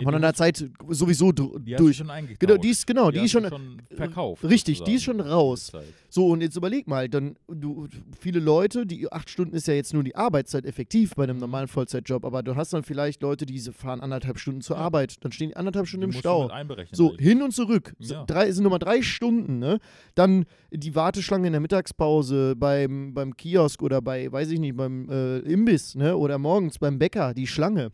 Ja, 0.00 0.04
von 0.04 0.12
die 0.12 0.16
einer 0.16 0.34
Zeit 0.34 0.68
sowieso 0.88 1.30
Die 1.30 1.76
durch. 1.76 1.98
schon. 1.98 2.10
Genau, 2.40 2.56
die 2.56 2.70
ist, 2.70 2.84
genau, 2.86 3.12
die, 3.12 3.20
ist 3.20 3.30
schon, 3.30 3.80
verkauft. 3.94 4.42
richtig, 4.42 4.82
die 4.82 4.94
ist 4.94 5.04
schon 5.04 5.20
raus. 5.20 5.70
die. 5.72 5.78
So, 6.08 6.28
und 6.28 6.40
jetzt 6.40 6.56
überleg 6.56 6.88
mal, 6.88 7.08
dann, 7.08 7.36
du, 7.46 7.86
viele 8.18 8.40
Leute, 8.40 8.86
die 8.86 9.10
acht 9.12 9.30
Stunden 9.30 9.54
ist 9.54 9.68
ja 9.68 9.74
jetzt 9.74 9.94
nur 9.94 10.02
die 10.02 10.16
Arbeitszeit 10.16 10.64
effektiv 10.66 11.14
bei 11.14 11.22
einem 11.24 11.36
Mhm. 11.36 11.40
normalen 11.42 11.68
Vollzeitjob, 11.68 12.24
aber 12.24 12.42
du 12.42 12.56
hast 12.56 12.72
dann 12.72 12.82
vielleicht 12.82 13.22
Leute, 13.22 13.46
die 13.46 13.58
fahren 13.60 14.00
anderthalb 14.00 14.38
Stunden 14.40 14.62
zur 14.62 14.76
Ja. 14.76 14.82
Arbeit, 14.82 15.14
dann 15.24 15.30
stehen 15.30 15.50
die 15.50 15.56
anderthalb 15.56 15.84
Die 15.86 15.90
Stunden 15.90 16.04
im 16.04 16.08
musst 16.10 16.18
du 16.24 16.28
Stau. 16.28 16.50
So, 16.92 17.10
halt. 17.10 17.20
hin 17.20 17.40
und 17.42 17.52
zurück. 17.52 17.94
Ja. 17.98 18.24
drei, 18.24 18.50
sind 18.50 18.64
nochmal 18.64 18.80
drei 18.80 19.00
Stunden, 19.00 19.60
ne? 19.60 19.78
Dann 20.16 20.44
die 20.72 20.94
Warteschlange 20.96 21.46
in 21.46 21.52
der 21.52 21.60
Mittagspause 21.60 22.54
beim, 22.56 23.14
beim 23.14 23.36
Kiosk 23.36 23.80
oder 23.82 24.02
bei, 24.02 24.30
weiß 24.30 24.50
ich 24.50 24.58
nicht, 24.58 24.76
beim 24.76 25.08
äh, 25.08 25.38
Imbiss, 25.38 25.94
ne? 25.94 26.16
Oder 26.16 26.38
morgens 26.38 26.78
beim 26.80 26.98
Bäcker, 26.98 27.32
die 27.32 27.46
Schlange. 27.46 27.90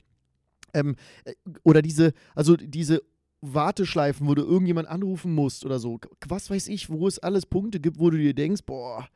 Ähm, 0.75 0.97
äh, 1.25 1.35
oder 1.62 1.83
diese, 1.83 2.12
also 2.35 2.57
diese 2.57 3.03
Warteschleifen, 3.41 4.27
wo 4.27 4.35
du 4.35 4.43
irgendjemand 4.43 4.89
anrufen 4.89 5.35
musst 5.35 5.65
oder 5.65 5.79
so. 5.79 5.99
Was 6.29 6.50
weiß 6.50 6.69
ich, 6.69 6.91
wo 6.91 7.07
es 7.07 7.19
alles 7.19 7.47
Punkte 7.47 7.81
gibt, 7.81 7.99
wo 7.99 8.11
du 8.11 8.19
dir 8.19 8.35
denkst, 8.35 8.62
boah, 8.67 9.09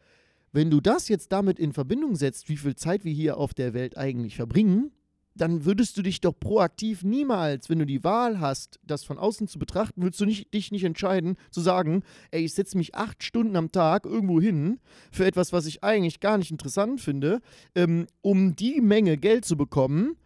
wenn 0.52 0.70
du 0.70 0.80
das 0.80 1.08
jetzt 1.08 1.32
damit 1.32 1.58
in 1.58 1.72
Verbindung 1.72 2.16
setzt, 2.16 2.48
wie 2.48 2.56
viel 2.56 2.76
Zeit 2.76 3.04
wir 3.04 3.12
hier 3.12 3.36
auf 3.36 3.54
der 3.54 3.74
Welt 3.74 3.98
eigentlich 3.98 4.36
verbringen, 4.36 4.92
dann 5.34 5.64
würdest 5.64 5.96
du 5.98 6.02
dich 6.02 6.20
doch 6.20 6.32
proaktiv 6.38 7.02
niemals, 7.02 7.68
wenn 7.68 7.80
du 7.80 7.86
die 7.86 8.04
Wahl 8.04 8.40
hast, 8.40 8.78
das 8.84 9.02
von 9.02 9.18
außen 9.18 9.48
zu 9.48 9.58
betrachten, 9.58 10.02
würdest 10.02 10.20
du 10.20 10.26
nicht, 10.26 10.54
dich 10.54 10.70
nicht 10.70 10.84
entscheiden, 10.84 11.36
zu 11.50 11.60
sagen, 11.60 12.02
ey, 12.30 12.44
ich 12.44 12.54
setze 12.54 12.76
mich 12.76 12.94
acht 12.94 13.22
Stunden 13.24 13.56
am 13.56 13.72
Tag 13.72 14.06
irgendwo 14.06 14.40
hin 14.40 14.78
für 15.10 15.26
etwas, 15.26 15.52
was 15.52 15.66
ich 15.66 15.82
eigentlich 15.82 16.20
gar 16.20 16.38
nicht 16.38 16.52
interessant 16.52 17.00
finde, 17.00 17.40
ähm, 17.74 18.06
um 18.22 18.54
die 18.54 18.80
Menge 18.80 19.16
Geld 19.16 19.44
zu 19.44 19.56
bekommen, 19.56 20.16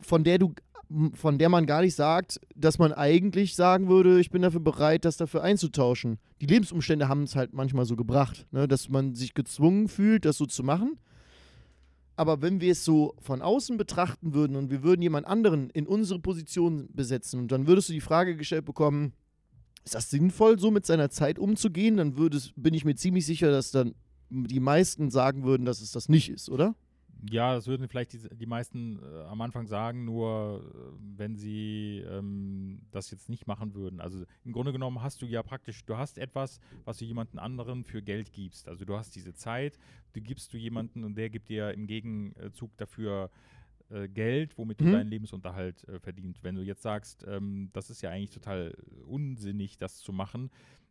von 0.00 0.22
der 0.22 0.38
du 0.38 0.54
von 1.14 1.38
der 1.38 1.48
man 1.48 1.66
gar 1.66 1.82
nicht 1.82 1.94
sagt, 1.94 2.40
dass 2.54 2.78
man 2.78 2.92
eigentlich 2.92 3.54
sagen 3.54 3.88
würde, 3.88 4.20
ich 4.20 4.30
bin 4.30 4.42
dafür 4.42 4.60
bereit, 4.60 5.04
das 5.04 5.16
dafür 5.16 5.42
einzutauschen. 5.42 6.18
Die 6.40 6.46
Lebensumstände 6.46 7.08
haben 7.08 7.24
es 7.24 7.36
halt 7.36 7.52
manchmal 7.52 7.84
so 7.84 7.94
gebracht, 7.94 8.46
ne, 8.52 8.66
dass 8.66 8.88
man 8.88 9.14
sich 9.14 9.34
gezwungen 9.34 9.88
fühlt, 9.88 10.24
das 10.24 10.38
so 10.38 10.46
zu 10.46 10.62
machen. 10.62 10.98
Aber 12.16 12.42
wenn 12.42 12.60
wir 12.60 12.72
es 12.72 12.84
so 12.84 13.14
von 13.20 13.42
außen 13.42 13.76
betrachten 13.76 14.34
würden 14.34 14.56
und 14.56 14.70
wir 14.70 14.82
würden 14.82 15.02
jemand 15.02 15.26
anderen 15.26 15.70
in 15.70 15.86
unsere 15.86 16.18
Position 16.18 16.88
besetzen 16.92 17.38
und 17.38 17.52
dann 17.52 17.66
würdest 17.66 17.90
du 17.90 17.92
die 17.92 18.00
Frage 18.00 18.36
gestellt 18.36 18.64
bekommen, 18.64 19.12
ist 19.84 19.94
das 19.94 20.10
sinnvoll, 20.10 20.58
so 20.58 20.70
mit 20.70 20.84
seiner 20.84 21.10
Zeit 21.10 21.38
umzugehen? 21.38 21.96
Dann 21.96 22.16
würdest, 22.16 22.52
bin 22.56 22.74
ich 22.74 22.84
mir 22.84 22.96
ziemlich 22.96 23.24
sicher, 23.24 23.50
dass 23.50 23.70
dann 23.70 23.94
die 24.30 24.60
meisten 24.60 25.10
sagen 25.10 25.44
würden, 25.44 25.64
dass 25.64 25.80
es 25.80 25.92
das 25.92 26.08
nicht 26.08 26.28
ist, 26.28 26.50
oder? 26.50 26.74
Ja, 27.20 27.54
das 27.54 27.66
würden 27.66 27.88
vielleicht 27.88 28.12
die, 28.12 28.28
die 28.36 28.46
meisten 28.46 29.00
äh, 29.02 29.22
am 29.24 29.40
Anfang 29.40 29.66
sagen, 29.66 30.04
nur 30.04 30.62
äh, 30.64 30.98
wenn 31.16 31.36
sie 31.36 32.04
ähm, 32.08 32.82
das 32.92 33.10
jetzt 33.10 33.28
nicht 33.28 33.46
machen 33.48 33.74
würden. 33.74 34.00
Also 34.00 34.24
im 34.44 34.52
Grunde 34.52 34.72
genommen 34.72 35.02
hast 35.02 35.20
du 35.22 35.26
ja 35.26 35.42
praktisch, 35.42 35.84
du 35.84 35.96
hast 35.96 36.16
etwas, 36.18 36.60
was 36.84 36.98
du 36.98 37.04
jemanden 37.04 37.40
anderen 37.40 37.82
für 37.84 38.02
Geld 38.02 38.32
gibst. 38.32 38.68
Also 38.68 38.84
du 38.84 38.96
hast 38.96 39.16
diese 39.16 39.34
Zeit, 39.34 39.78
die 40.14 40.22
gibst 40.22 40.52
du 40.52 40.56
jemanden 40.56 41.02
und 41.02 41.16
der 41.16 41.28
gibt 41.28 41.48
dir 41.48 41.72
im 41.72 41.88
Gegenzug 41.88 42.76
dafür 42.76 43.30
äh, 43.90 44.06
Geld, 44.08 44.56
womit 44.58 44.80
du 44.80 44.84
Mhm. 44.84 44.90
deinen 44.92 45.08
Lebensunterhalt 45.08 45.88
äh, 45.88 45.98
verdient. 45.98 46.42
Wenn 46.42 46.54
du 46.54 46.62
jetzt 46.62 46.82
sagst, 46.82 47.24
ähm, 47.26 47.70
das 47.72 47.90
ist 47.90 48.02
ja 48.02 48.10
eigentlich 48.10 48.30
total 48.30 48.76
unsinnig, 49.06 49.76
das 49.78 49.98
zu 49.98 50.12
machen, 50.12 50.50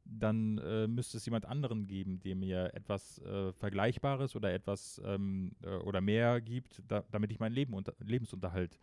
dann 0.09 0.57
äh, 0.59 0.87
müsste 0.87 1.17
es 1.17 1.25
jemand 1.25 1.45
anderen 1.45 1.87
geben, 1.87 2.19
der 2.19 2.35
mir 2.35 2.73
etwas 2.73 3.19
äh, 3.19 3.51
Vergleichbares 3.53 4.35
oder 4.35 4.53
etwas 4.53 5.01
ähm, 5.05 5.51
äh, 5.63 5.75
oder 5.77 6.01
mehr 6.01 6.41
gibt, 6.41 6.81
da, 6.87 7.03
damit 7.11 7.31
ich 7.31 7.39
meinen 7.39 7.53
Leben 7.53 7.73
unter, 7.73 7.93
Lebensunterhalt 7.99 8.79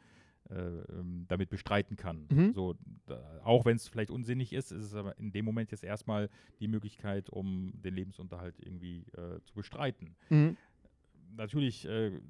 äh, 0.51 0.55
ähm, 0.55 1.25
damit 1.29 1.49
bestreiten 1.49 1.97
kann. 1.97 2.27
Mhm. 2.31 2.53
So, 2.53 2.75
da, 3.07 3.41
auch 3.45 3.65
wenn 3.65 3.77
es 3.77 3.89
vielleicht 3.89 4.11
unsinnig 4.11 4.53
ist, 4.53 4.73
ist 4.73 4.85
es 4.85 4.95
aber 4.95 5.19
in 5.19 5.33
dem 5.33 5.45
Moment 5.45 5.71
jetzt 5.71 5.85
erstmal 5.85 6.29
die 6.61 6.69
Möglichkeit, 6.69 7.31
um 7.31 7.73
den 7.75 7.95
Lebensunterhalt 7.95 8.57
irgendwie 8.61 9.07
äh, 9.17 9.41
zu 9.45 9.55
bestreiten 9.55 10.17
Mhm. 10.31 10.57
natürlich 11.37 11.87
äh, 11.87 12.21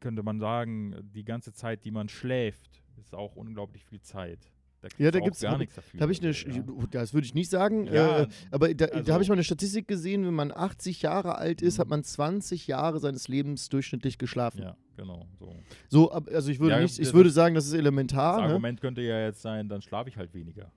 könnte 0.00 0.22
man 0.22 0.38
sagen, 0.38 0.94
die 1.14 1.24
ganze 1.24 1.52
Zeit, 1.52 1.84
die 1.84 1.90
man 1.90 2.08
schläft, 2.08 2.82
ist 2.96 3.14
auch 3.14 3.36
unglaublich 3.36 3.84
viel 3.84 4.00
Zeit. 4.00 4.50
Da 4.98 5.04
Ja, 5.04 5.10
da 5.10 5.18
auch 5.20 5.24
gibt's- 5.24 5.40
gar 5.40 5.58
nichts 5.58 5.74
dafür. 5.74 5.98
Da 5.98 6.02
habe 6.02 6.12
ich 6.12 6.20
eine, 6.22 6.32
so, 6.32 6.46
Sch- 6.48 6.54
ja. 6.56 6.86
das 6.90 7.14
würde 7.14 7.26
ich 7.26 7.34
nicht 7.34 7.50
sagen, 7.50 7.86
Ja, 7.86 8.20
äh, 8.22 8.28
aber 8.50 8.72
da, 8.74 8.86
also- 8.86 9.02
da 9.04 9.12
habe 9.14 9.22
ich 9.22 9.28
mal 9.28 9.34
eine 9.34 9.44
Statistik 9.44 9.88
gesehen, 9.88 10.24
wenn 10.26 10.34
man 10.34 10.52
80 10.52 11.02
Jahre 11.02 11.36
alt 11.36 11.62
ist, 11.62 11.78
Mhm. 11.78 11.80
hat 11.82 11.88
man 11.88 12.04
20 12.04 12.66
Jahre 12.66 12.98
seines 13.00 13.28
Lebens 13.28 13.68
durchschnittlich 13.68 14.18
geschlafen. 14.18 14.62
ja, 14.62 14.76
genau. 14.96 15.26
So. 15.38 15.54
So, 15.88 16.10
also 16.10 16.50
ich 16.50 16.60
würde 16.60 16.80
nicht, 16.80 16.98
ich 16.98 17.06
das- 17.06 17.14
würde 17.14 17.30
sagen, 17.30 17.54
das 17.54 17.64
ist 17.66 17.72
Das 17.72 17.78
elementar. 17.80 18.38
Ne? 18.40 18.46
Argument 18.48 18.80
könnte 18.80 19.00
ja 19.02 19.20
jetzt 19.20 19.42
sein, 19.42 19.68
dann 19.68 19.82
schlafe 19.82 20.08
ich 20.08 20.16
halt 20.16 20.32
weniger. 20.34 20.70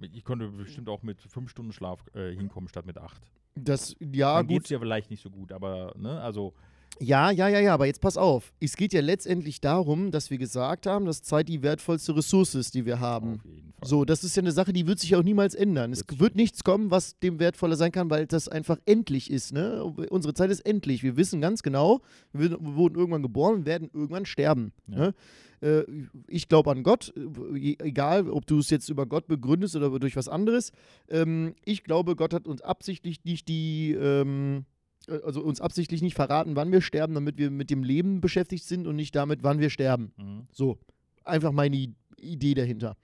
Ich 0.00 0.24
konnte 0.24 0.48
bestimmt 0.48 0.88
auch 0.88 1.02
mit 1.02 1.20
fünf 1.22 1.50
Stunden 1.50 1.72
Schlaf 1.72 2.04
äh, 2.14 2.34
hinkommen 2.34 2.68
statt 2.68 2.86
mit 2.86 2.98
acht. 2.98 3.22
Das, 3.54 3.94
ja, 4.00 4.36
dann 4.38 4.46
gut. 4.48 4.64
es 4.64 4.70
ja 4.70 4.78
vielleicht 4.78 5.10
nicht 5.10 5.22
so 5.22 5.30
gut, 5.30 5.52
aber 5.52 5.94
ne, 5.96 6.20
also 6.22 6.54
Ja, 7.00 7.30
ja, 7.30 7.48
ja, 7.48 7.58
ja, 7.60 7.74
aber 7.74 7.86
jetzt 7.86 8.00
pass 8.00 8.16
auf. 8.16 8.52
Es 8.60 8.76
geht 8.76 8.92
ja 8.92 9.00
letztendlich 9.00 9.60
darum, 9.60 10.10
dass 10.12 10.30
wir 10.30 10.38
gesagt 10.38 10.86
haben, 10.86 11.04
dass 11.04 11.22
Zeit 11.22 11.48
die 11.48 11.62
wertvollste 11.62 12.14
Ressource 12.14 12.54
ist, 12.54 12.74
die 12.74 12.86
wir 12.86 13.00
haben. 13.00 13.34
auf 13.34 13.44
jeden 13.44 13.72
Fall. 13.72 13.88
So, 13.88 14.04
das 14.04 14.22
ist 14.22 14.36
ja 14.36 14.42
eine 14.42 14.52
Sache, 14.52 14.72
die 14.72 14.86
wird 14.86 15.00
sich 15.00 15.16
auch 15.16 15.24
niemals 15.24 15.54
ändern. 15.56 15.92
Es 15.92 16.04
Wird 16.16 16.36
nichts 16.36 16.62
kommen, 16.62 16.92
was 16.92 17.18
dem 17.18 17.40
wertvoller 17.40 17.74
sein 17.76 17.90
kann, 17.90 18.10
weil 18.10 18.26
das 18.26 18.48
einfach 18.48 18.78
endlich 18.86 19.30
ist. 19.30 19.52
Ne? 19.52 19.82
Unsere 20.10 20.34
Zeit 20.34 20.50
ist 20.50 20.60
endlich. 20.60 21.02
Wir 21.02 21.16
wissen 21.16 21.40
ganz 21.40 21.62
genau, 21.64 22.00
wir 22.32 22.56
wurden 22.60 22.96
irgendwann 22.96 23.22
geboren 23.22 23.54
und 23.56 23.66
werden 23.66 23.90
irgendwann 23.92 24.24
sterben. 24.26 24.72
Ja. 24.86 24.98
Ne? 24.98 25.14
Äh, 25.60 25.84
Ich 26.28 26.48
glaube 26.48 26.70
an 26.70 26.84
Gott, 26.84 27.12
äh, 27.16 27.76
egal 27.82 28.30
ob 28.30 28.46
du 28.46 28.58
es 28.60 28.70
jetzt 28.70 28.88
über 28.88 29.06
Gott 29.06 29.26
begründest 29.26 29.74
oder 29.74 29.98
durch 29.98 30.14
was 30.14 30.28
anderes. 30.28 30.70
Ähm, 31.08 31.54
Ich 31.64 31.82
glaube, 31.82 32.14
Gott 32.14 32.32
hat 32.34 32.46
uns 32.46 32.62
absichtlich 32.62 33.24
nicht 33.24 33.48
die. 33.48 33.96
Äh, 35.08 35.20
Also 35.24 35.42
uns 35.42 35.60
absichtlich 35.60 36.02
nicht 36.02 36.14
verraten, 36.14 36.56
wann 36.56 36.72
wir 36.72 36.80
sterben, 36.80 37.14
damit 37.14 37.38
wir 37.38 37.50
mit 37.50 37.70
dem 37.70 37.82
Leben 37.84 38.20
beschäftigt 38.20 38.64
sind 38.64 38.86
und 38.86 38.96
nicht 38.96 39.14
damit, 39.14 39.42
wann 39.42 39.58
wir 39.60 39.70
sterben. 39.70 40.12
Mhm. 40.16 40.46
So, 40.52 40.78
einfach 41.24 41.52
meine 41.52 41.94
Idee 42.18 42.54
dahinter. 42.54 42.96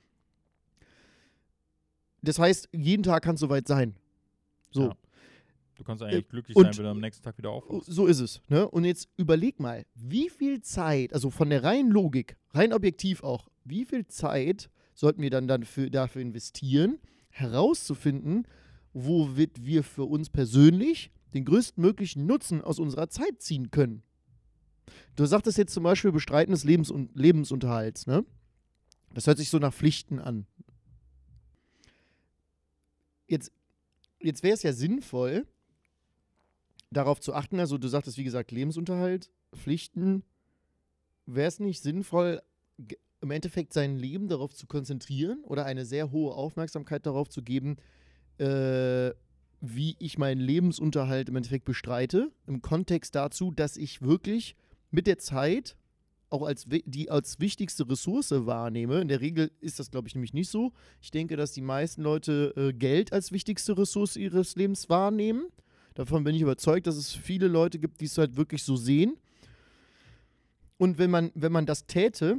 Das 2.23 2.39
heißt, 2.39 2.69
jeden 2.73 3.03
Tag 3.03 3.23
kann 3.23 3.35
es 3.35 3.41
soweit 3.41 3.67
sein. 3.69 3.95
So, 4.71 4.83
Ja. 4.89 4.97
Du 5.77 5.85
kannst 5.85 6.03
eigentlich 6.03 6.29
glücklich 6.29 6.57
und- 6.57 6.65
sein, 6.65 6.77
wenn 6.79 6.85
du 6.87 6.91
am 6.91 7.01
nächsten 7.01 7.23
Tag 7.23 7.39
wieder 7.39 7.51
aufwachst. 7.51 7.87
so 7.89 8.07
ist 8.07 8.19
es. 8.19 8.41
Ne? 8.49 8.69
Und 8.69 8.85
jetzt 8.85 9.09
überleg 9.17 9.61
mal, 9.61 9.87
wie 9.95 10.29
viel 10.29 10.61
Zeit, 10.61 11.13
also 11.15 11.31
von 11.31 11.51
der 11.51 11.63
reinen 11.63 11.93
Logik, 11.93 12.37
rein 12.51 12.73
objektiv 12.73 13.23
auch, 13.23 13.49
wie 13.65 13.85
viel 13.85 14.05
Zeit 14.09 14.71
sollten 14.95 15.23
wir 15.23 15.31
dann, 15.31 15.47
dann 15.47 15.63
für, 15.63 15.89
dafür 15.89 16.21
investieren, 16.21 16.99
herauszufinden, 17.31 18.45
wo 18.93 19.29
wir 19.37 19.85
für 19.85 20.03
uns 20.03 20.31
persönlich 20.31 21.13
den 21.35 21.45
größtmöglichen 21.45 22.27
Nutzen 22.27 22.63
aus 22.63 22.79
unserer 22.79 23.09
Zeit 23.09 23.41
ziehen 23.43 23.71
können. 23.71 24.03
Du 25.17 25.27
sagtest 25.27 25.59
jetzt 25.59 25.75
zum 25.75 25.83
Beispiel 25.83 26.13
Bestreiten 26.13 26.53
des 26.53 26.65
Lebens 26.65 26.91
und 26.91 27.15
Lebensunterhalts, 27.15 28.07
ne? 28.07 28.25
Das 29.15 29.27
hört 29.27 29.39
sich 29.39 29.51
so 29.51 29.59
nach 29.59 29.75
Pflichten 29.75 30.19
an. 30.19 30.47
Jetzt, 33.27 33.53
jetzt 34.21 34.43
wäre 34.43 34.55
es 34.55 34.63
ja 34.63 34.73
sinnvoll, 34.73 35.47
darauf 36.91 37.21
zu 37.21 37.35
achten, 37.35 37.59
also 37.59 37.79
du 37.79 37.89
sagtest, 37.89 38.17
wie 38.17 38.25
gesagt, 38.25 38.51
Lebensunterhalt, 38.51 39.31
Pflichten, 39.55 40.25
wäre 41.27 41.49
es 41.49 41.61
nicht 41.61 41.83
sinnvoll, 41.83 42.43
im 43.21 43.31
Endeffekt 43.31 43.73
sein 43.73 43.97
Leben 43.97 44.29
darauf 44.29 44.55
zu 44.55 44.67
konzentrieren 44.67 45.43
oder 45.45 45.65
eine 45.65 45.85
sehr 45.85 46.11
hohe 46.11 46.35
Aufmerksamkeit 46.35 47.05
darauf 47.05 47.29
zu 47.29 47.43
geben, 47.43 47.77
äh, 48.39 49.11
wie 49.61 49.97
ich 49.99 50.19
meinen 50.19 50.41
Lebensunterhalt 50.41 51.29
im 51.29 51.37
Endeffekt 51.37 51.65
bestreite, 51.65 52.31
im 52.47 52.63
Kontext 52.63 53.15
dazu, 53.15 53.51
dass 53.51 53.77
ich 53.77 54.03
wirklich 54.03 54.55
mit 54.91 55.07
der 55.07 55.19
Zeit 55.19 55.77
auch 56.31 56.43
als 56.43 56.67
die 56.69 57.11
als 57.11 57.41
wichtigste 57.41 57.89
Ressource 57.89 58.31
wahrnehme. 58.31 59.01
In 59.01 59.09
der 59.09 59.21
Regel 59.21 59.51
ist 59.61 59.79
das, 59.79 59.91
glaube 59.91 60.09
ich, 60.09 60.15
nämlich 60.15 60.35
nicht 60.35 60.51
so. 60.51 60.73
Ich 61.01 61.11
denke, 61.11 61.37
dass 61.37 61.53
die 61.53 61.63
meisten 61.63 62.03
Leute 62.03 62.53
äh, 62.57 62.73
Geld 62.73 63.13
als 63.13 63.33
wichtigste 63.33 63.77
Ressource 63.79 64.17
ihres 64.17 64.55
Lebens 64.57 64.89
wahrnehmen. 64.89 65.47
Davon 65.95 66.25
bin 66.25 66.35
ich 66.35 66.43
überzeugt, 66.43 66.87
dass 66.87 66.97
es 66.97 67.13
viele 67.13 67.49
Leute 67.49 67.79
gibt, 67.79 68.01
die 68.01 68.05
es 68.05 68.19
halt 68.19 68.37
wirklich 68.37 68.63
so 68.63 68.77
sehen. 68.77 69.17
Und 70.77 70.99
wenn 70.99 71.11
man, 71.11 71.33
wenn 71.35 71.51
man 71.51 71.67
das 71.67 71.87
täte, 71.87 72.39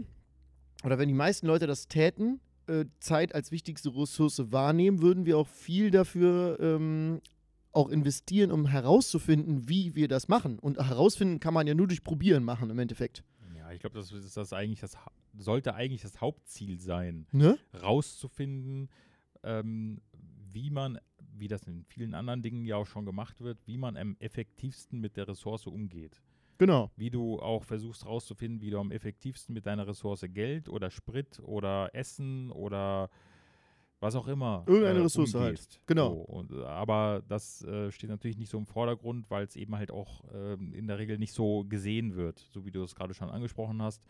oder 0.83 0.97
wenn 0.97 1.09
die 1.09 1.15
meisten 1.15 1.47
Leute 1.47 1.67
das 1.67 1.87
täten, 1.87 2.39
äh, 2.69 2.85
Zeit 2.99 3.35
als 3.35 3.51
wichtigste 3.51 3.89
Ressource 3.89 4.51
wahrnehmen, 4.51 5.01
würden 5.01 5.25
wir 5.25 5.37
auch 5.37 5.47
viel 5.47 5.91
dafür 5.91 6.57
ähm, 6.59 7.21
auch 7.71 7.89
investieren, 7.89 8.51
um 8.51 8.67
herauszufinden, 8.67 9.67
wie 9.69 9.95
wir 9.95 10.07
das 10.07 10.27
machen. 10.27 10.59
Und 10.59 10.77
herausfinden 10.77 11.39
kann 11.39 11.53
man 11.53 11.67
ja 11.67 11.73
nur 11.73 11.87
durch 11.87 12.03
Probieren 12.03 12.43
machen 12.43 12.69
im 12.69 12.79
Endeffekt. 12.79 13.23
Ja, 13.55 13.71
ich 13.71 13.79
glaube, 13.79 13.95
das 13.95 14.11
ist 14.11 14.37
das 14.37 14.53
eigentlich 14.53 14.79
das 14.79 14.97
sollte 15.37 15.75
eigentlich 15.75 16.01
das 16.01 16.21
Hauptziel 16.21 16.79
sein, 16.79 17.27
Ne? 17.31 17.57
rauszufinden, 17.81 18.89
ähm, 19.43 20.01
wie 20.51 20.69
man, 20.69 20.99
wie 21.37 21.47
das 21.47 21.63
in 21.67 21.85
vielen 21.85 22.13
anderen 22.13 22.41
Dingen 22.41 22.65
ja 22.65 22.75
auch 22.77 22.87
schon 22.87 23.05
gemacht 23.05 23.41
wird, 23.41 23.59
wie 23.65 23.77
man 23.77 23.97
am 23.97 24.15
effektivsten 24.19 24.99
mit 24.99 25.17
der 25.17 25.27
Ressource 25.27 25.67
umgeht. 25.67 26.21
Genau. 26.59 26.91
Wie 26.97 27.09
du 27.09 27.39
auch 27.39 27.63
versuchst 27.63 28.05
rauszufinden, 28.05 28.61
wie 28.61 28.69
du 28.69 28.79
am 28.79 28.91
effektivsten 28.91 29.53
mit 29.53 29.65
deiner 29.65 29.87
Ressource 29.87 30.25
Geld 30.27 30.67
oder 30.67 30.91
Sprit 30.91 31.39
oder 31.39 31.89
Essen 31.93 32.51
oder 32.51 33.09
was 34.01 34.15
auch 34.15 34.27
immer. 34.27 34.65
Irgendeine 34.67 35.05
Ressource 35.05 35.33
halt. 35.33 35.51
umgehst. 35.51 35.81
Genau. 35.87 36.09
So, 36.15 36.21
und, 36.21 36.51
äh, 36.51 36.63
aber 36.63 37.23
das 37.27 37.63
äh, 37.63 37.91
steht 37.91 38.09
natürlich 38.09 38.37
nicht 38.37 38.49
so 38.49 38.57
im 38.57 38.65
Vordergrund, 38.65 39.29
weil 39.29 39.45
es 39.45 39.55
eben 39.55 39.75
halt 39.75 39.89
auch 39.89 40.25
ähm, 40.33 40.73
in 40.73 40.87
der 40.87 40.99
Regel 40.99 41.17
nicht 41.17 41.33
so 41.33 41.63
gesehen 41.63 42.15
wird, 42.15 42.39
so 42.39 42.65
wie 42.65 42.71
du 42.71 42.83
es 42.83 42.93
gerade 42.93 43.13
schon 43.13 43.29
angesprochen 43.29 43.81
hast. 43.81 44.03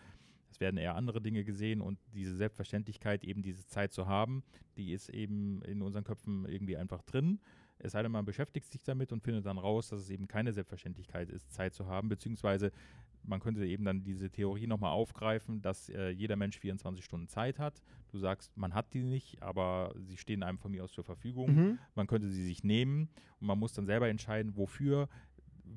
Es 0.52 0.60
werden 0.60 0.78
eher 0.78 0.96
andere 0.96 1.22
Dinge 1.22 1.44
gesehen 1.44 1.82
und 1.82 2.00
diese 2.16 2.36
Selbstverständlichkeit, 2.36 3.24
eben 3.24 3.44
diese 3.44 3.68
Zeit 3.68 3.94
zu 3.94 4.08
haben, 4.08 4.44
die 4.76 4.92
ist 4.94 5.10
eben 5.10 5.62
in 5.62 5.84
unseren 5.84 6.04
Köpfen 6.04 6.46
irgendwie 6.46 6.78
einfach 6.78 7.04
drin. 7.04 7.40
Es 7.80 7.94
sei 7.94 8.04
denn, 8.04 8.12
man 8.12 8.26
beschäftigt 8.26 8.72
sich 8.72 8.84
damit 8.84 9.12
und 9.12 9.24
findet 9.24 9.46
dann 9.46 9.58
raus, 9.58 9.90
dass 9.90 10.02
es 10.02 10.10
eben 10.10 10.28
keine 10.28 10.54
Selbstverständlichkeit 10.54 11.30
ist, 11.30 11.52
Zeit 11.52 11.74
zu 11.74 11.88
haben, 11.88 12.10
beziehungsweise 12.10 12.72
man 13.24 13.40
könnte 13.40 13.66
eben 13.66 13.86
dann 13.86 14.04
diese 14.04 14.30
Theorie 14.30 14.68
nochmal 14.68 14.92
aufgreifen, 14.92 15.62
dass 15.62 15.90
äh, 15.90 16.10
jeder 16.10 16.36
Mensch 16.36 16.60
24 16.60 17.04
Stunden 17.04 17.28
Zeit 17.28 17.60
hat. 17.60 17.82
Du 18.12 18.18
sagst, 18.18 18.56
man 18.58 18.74
hat 18.74 18.94
die 18.94 19.04
nicht, 19.04 19.42
aber 19.42 19.94
sie 19.98 20.18
stehen 20.18 20.44
einem 20.44 20.58
von 20.58 20.72
mir 20.72 20.84
aus 20.84 20.92
zur 20.92 21.04
Verfügung. 21.04 21.54
Mhm. 21.54 21.80
Man 21.96 22.08
könnte 22.08 22.30
sie 22.30 22.44
sich 22.44 22.64
nehmen 22.64 23.10
und 23.40 23.48
man 23.48 23.60
muss 23.60 23.74
dann 23.74 23.86
selber 23.86 24.10
entscheiden, 24.10 24.56
wofür 24.56 25.10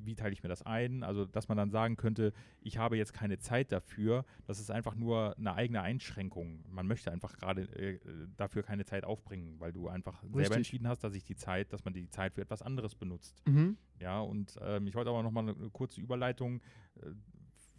wie 0.03 0.15
teile 0.15 0.33
ich 0.33 0.43
mir 0.43 0.49
das 0.49 0.61
ein? 0.63 1.03
Also, 1.03 1.25
dass 1.25 1.47
man 1.47 1.57
dann 1.57 1.69
sagen 1.69 1.95
könnte, 1.95 2.33
ich 2.61 2.77
habe 2.77 2.97
jetzt 2.97 3.13
keine 3.13 3.39
Zeit 3.39 3.71
dafür. 3.71 4.25
Das 4.45 4.59
ist 4.59 4.71
einfach 4.71 4.95
nur 4.95 5.37
eine 5.37 5.53
eigene 5.53 5.81
Einschränkung. 5.81 6.63
Man 6.69 6.87
möchte 6.87 7.11
einfach 7.11 7.37
gerade 7.37 7.63
äh, 7.75 7.99
dafür 8.37 8.63
keine 8.63 8.85
Zeit 8.85 9.03
aufbringen, 9.03 9.59
weil 9.59 9.71
du 9.71 9.87
einfach 9.87 10.23
Richtig. 10.23 10.41
selber 10.41 10.55
entschieden 10.55 10.87
hast, 10.87 11.03
dass 11.03 11.15
ich 11.15 11.23
die 11.23 11.35
Zeit, 11.35 11.73
dass 11.73 11.85
man 11.85 11.93
die 11.93 12.09
Zeit 12.09 12.33
für 12.33 12.41
etwas 12.41 12.61
anderes 12.61 12.95
benutzt. 12.95 13.41
Mhm. 13.45 13.77
Ja, 13.99 14.19
und 14.19 14.57
ähm, 14.61 14.87
ich 14.87 14.95
wollte 14.95 15.09
aber 15.09 15.23
nochmal 15.23 15.43
eine, 15.43 15.57
eine 15.57 15.69
kurze 15.69 16.01
Überleitung 16.01 16.61
äh, 17.01 17.11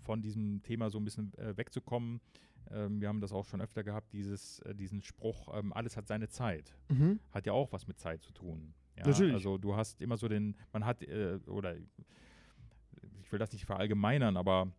von 0.03 0.23
diesem 0.23 0.63
Thema 0.63 0.91
so 0.91 0.99
ein 0.99 1.05
bisschen 1.05 1.33
äh, 1.39 1.57
wegzukommen. 1.57 2.21
Ähm, 2.71 3.01
wir 3.01 3.09
haben 3.09 3.21
das 3.21 3.33
auch 3.33 3.45
schon 3.47 3.61
öfter 3.61 3.83
gehabt, 3.85 4.13
dieses, 4.13 4.61
äh, 4.61 4.75
diesen 4.75 5.03
Spruch, 5.03 5.49
ähm, 5.55 5.73
alles 5.73 5.97
hat 5.97 6.07
seine 6.07 6.29
Zeit. 6.29 6.77
Mhm. 6.89 7.21
Hat 7.31 7.47
ja 7.47 7.53
auch 7.53 7.73
was 7.73 7.87
mit 7.87 7.99
Zeit 7.99 8.23
zu 8.23 8.33
tun. 8.33 8.75
Ja, 8.97 9.07
Natürlich. 9.07 9.35
Also 9.35 9.59
du 9.59 9.75
hast 9.77 10.01
immer 10.01 10.17
so 10.17 10.29
den, 10.29 10.57
man 10.73 10.85
hat, 10.85 11.03
äh, 11.03 11.39
oder 11.47 11.77
ich 11.77 13.33
will 13.33 13.39
das 13.39 13.53
nicht 13.53 13.65
verallgemeinern, 13.67 14.37
aber 14.37 14.73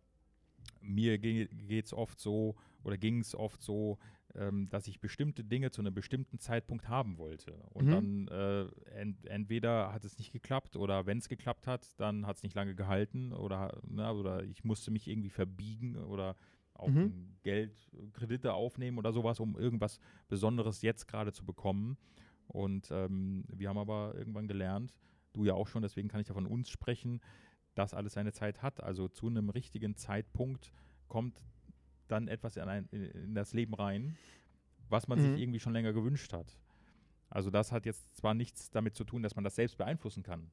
mir 0.80 1.18
geht 1.18 1.84
es 1.84 1.92
oft 1.92 2.18
so 2.20 2.56
oder 2.82 2.96
ging 2.96 3.20
es 3.20 3.34
oft 3.34 3.60
so, 3.60 3.98
ähm, 4.34 4.68
dass 4.68 4.86
ich 4.86 5.00
bestimmte 5.00 5.44
Dinge 5.44 5.70
zu 5.70 5.80
einem 5.80 5.94
bestimmten 5.94 6.38
Zeitpunkt 6.38 6.88
haben 6.88 7.18
wollte. 7.18 7.52
Und 7.70 7.86
Mhm. 7.86 7.90
dann 7.90 8.28
äh, 8.28 8.62
ent, 8.92 9.26
entweder 9.26 9.92
hat 9.92 10.04
es 10.04 10.18
nicht 10.18 10.32
geklappt 10.32 10.76
oder 10.76 11.06
wenn 11.06 11.18
es 11.18 11.28
geklappt 11.28 11.66
hat, 11.66 11.98
dann 12.00 12.26
hat 12.26 12.36
es 12.36 12.42
nicht 12.42 12.54
lange 12.54 12.74
gehalten 12.74 13.32
oder, 13.32 13.80
ne, 13.86 14.12
oder 14.12 14.44
ich 14.44 14.64
musste 14.64 14.90
mich 14.90 15.08
irgendwie 15.08 15.30
verbiegen 15.30 15.96
oder 15.96 16.36
auch 16.78 16.88
Mhm. 16.88 17.36
Geld, 17.42 17.72
Kredite 18.12 18.54
aufnehmen 18.54 18.98
oder 18.98 19.12
sowas, 19.12 19.40
um 19.40 19.56
irgendwas 19.56 19.98
Besonderes 20.28 20.82
jetzt 20.82 21.06
gerade 21.06 21.32
zu 21.32 21.44
bekommen. 21.44 21.96
Und 22.48 22.88
ähm, 22.90 23.44
wir 23.48 23.68
haben 23.68 23.78
aber 23.78 24.14
irgendwann 24.16 24.48
gelernt, 24.48 24.94
du 25.32 25.44
ja 25.44 25.54
auch 25.54 25.68
schon, 25.68 25.82
deswegen 25.82 26.08
kann 26.08 26.20
ich 26.20 26.26
da 26.26 26.34
von 26.34 26.46
uns 26.46 26.68
sprechen, 26.70 27.20
dass 27.74 27.94
alles 27.94 28.14
seine 28.14 28.32
Zeit 28.32 28.62
hat. 28.62 28.82
Also 28.82 29.08
zu 29.08 29.26
einem 29.28 29.50
richtigen 29.50 29.96
Zeitpunkt 29.96 30.72
kommt 31.08 31.40
dann 32.08 32.28
etwas 32.28 32.56
in, 32.56 32.62
ein, 32.64 32.88
in, 32.90 33.02
in 33.04 33.34
das 33.34 33.52
Leben 33.52 33.74
rein, 33.74 34.16
was 34.88 35.08
man 35.08 35.18
Mhm. 35.18 35.22
sich 35.22 35.40
irgendwie 35.40 35.60
schon 35.60 35.72
länger 35.72 35.92
gewünscht 35.92 36.32
hat. 36.32 36.56
Also 37.28 37.50
das 37.50 37.72
hat 37.72 37.84
jetzt 37.86 38.16
zwar 38.16 38.34
nichts 38.34 38.70
damit 38.70 38.94
zu 38.94 39.04
tun, 39.04 39.22
dass 39.22 39.34
man 39.34 39.44
das 39.44 39.56
selbst 39.56 39.76
beeinflussen 39.76 40.22
kann. 40.22 40.50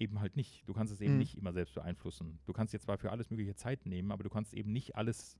Eben 0.00 0.18
halt 0.20 0.34
nicht. 0.34 0.62
Du 0.66 0.72
kannst 0.72 0.92
es 0.92 1.00
eben 1.00 1.12
Mhm. 1.12 1.18
nicht 1.20 1.36
immer 1.36 1.52
selbst 1.52 1.74
beeinflussen. 1.74 2.40
Du 2.46 2.52
kannst 2.52 2.72
dir 2.74 2.80
zwar 2.80 2.98
für 2.98 3.12
alles 3.12 3.30
mögliche 3.30 3.54
Zeit 3.54 3.86
nehmen, 3.86 4.10
aber 4.10 4.24
du 4.24 4.30
kannst 4.30 4.54
eben 4.54 4.72
nicht 4.72 4.96
alles 4.96 5.36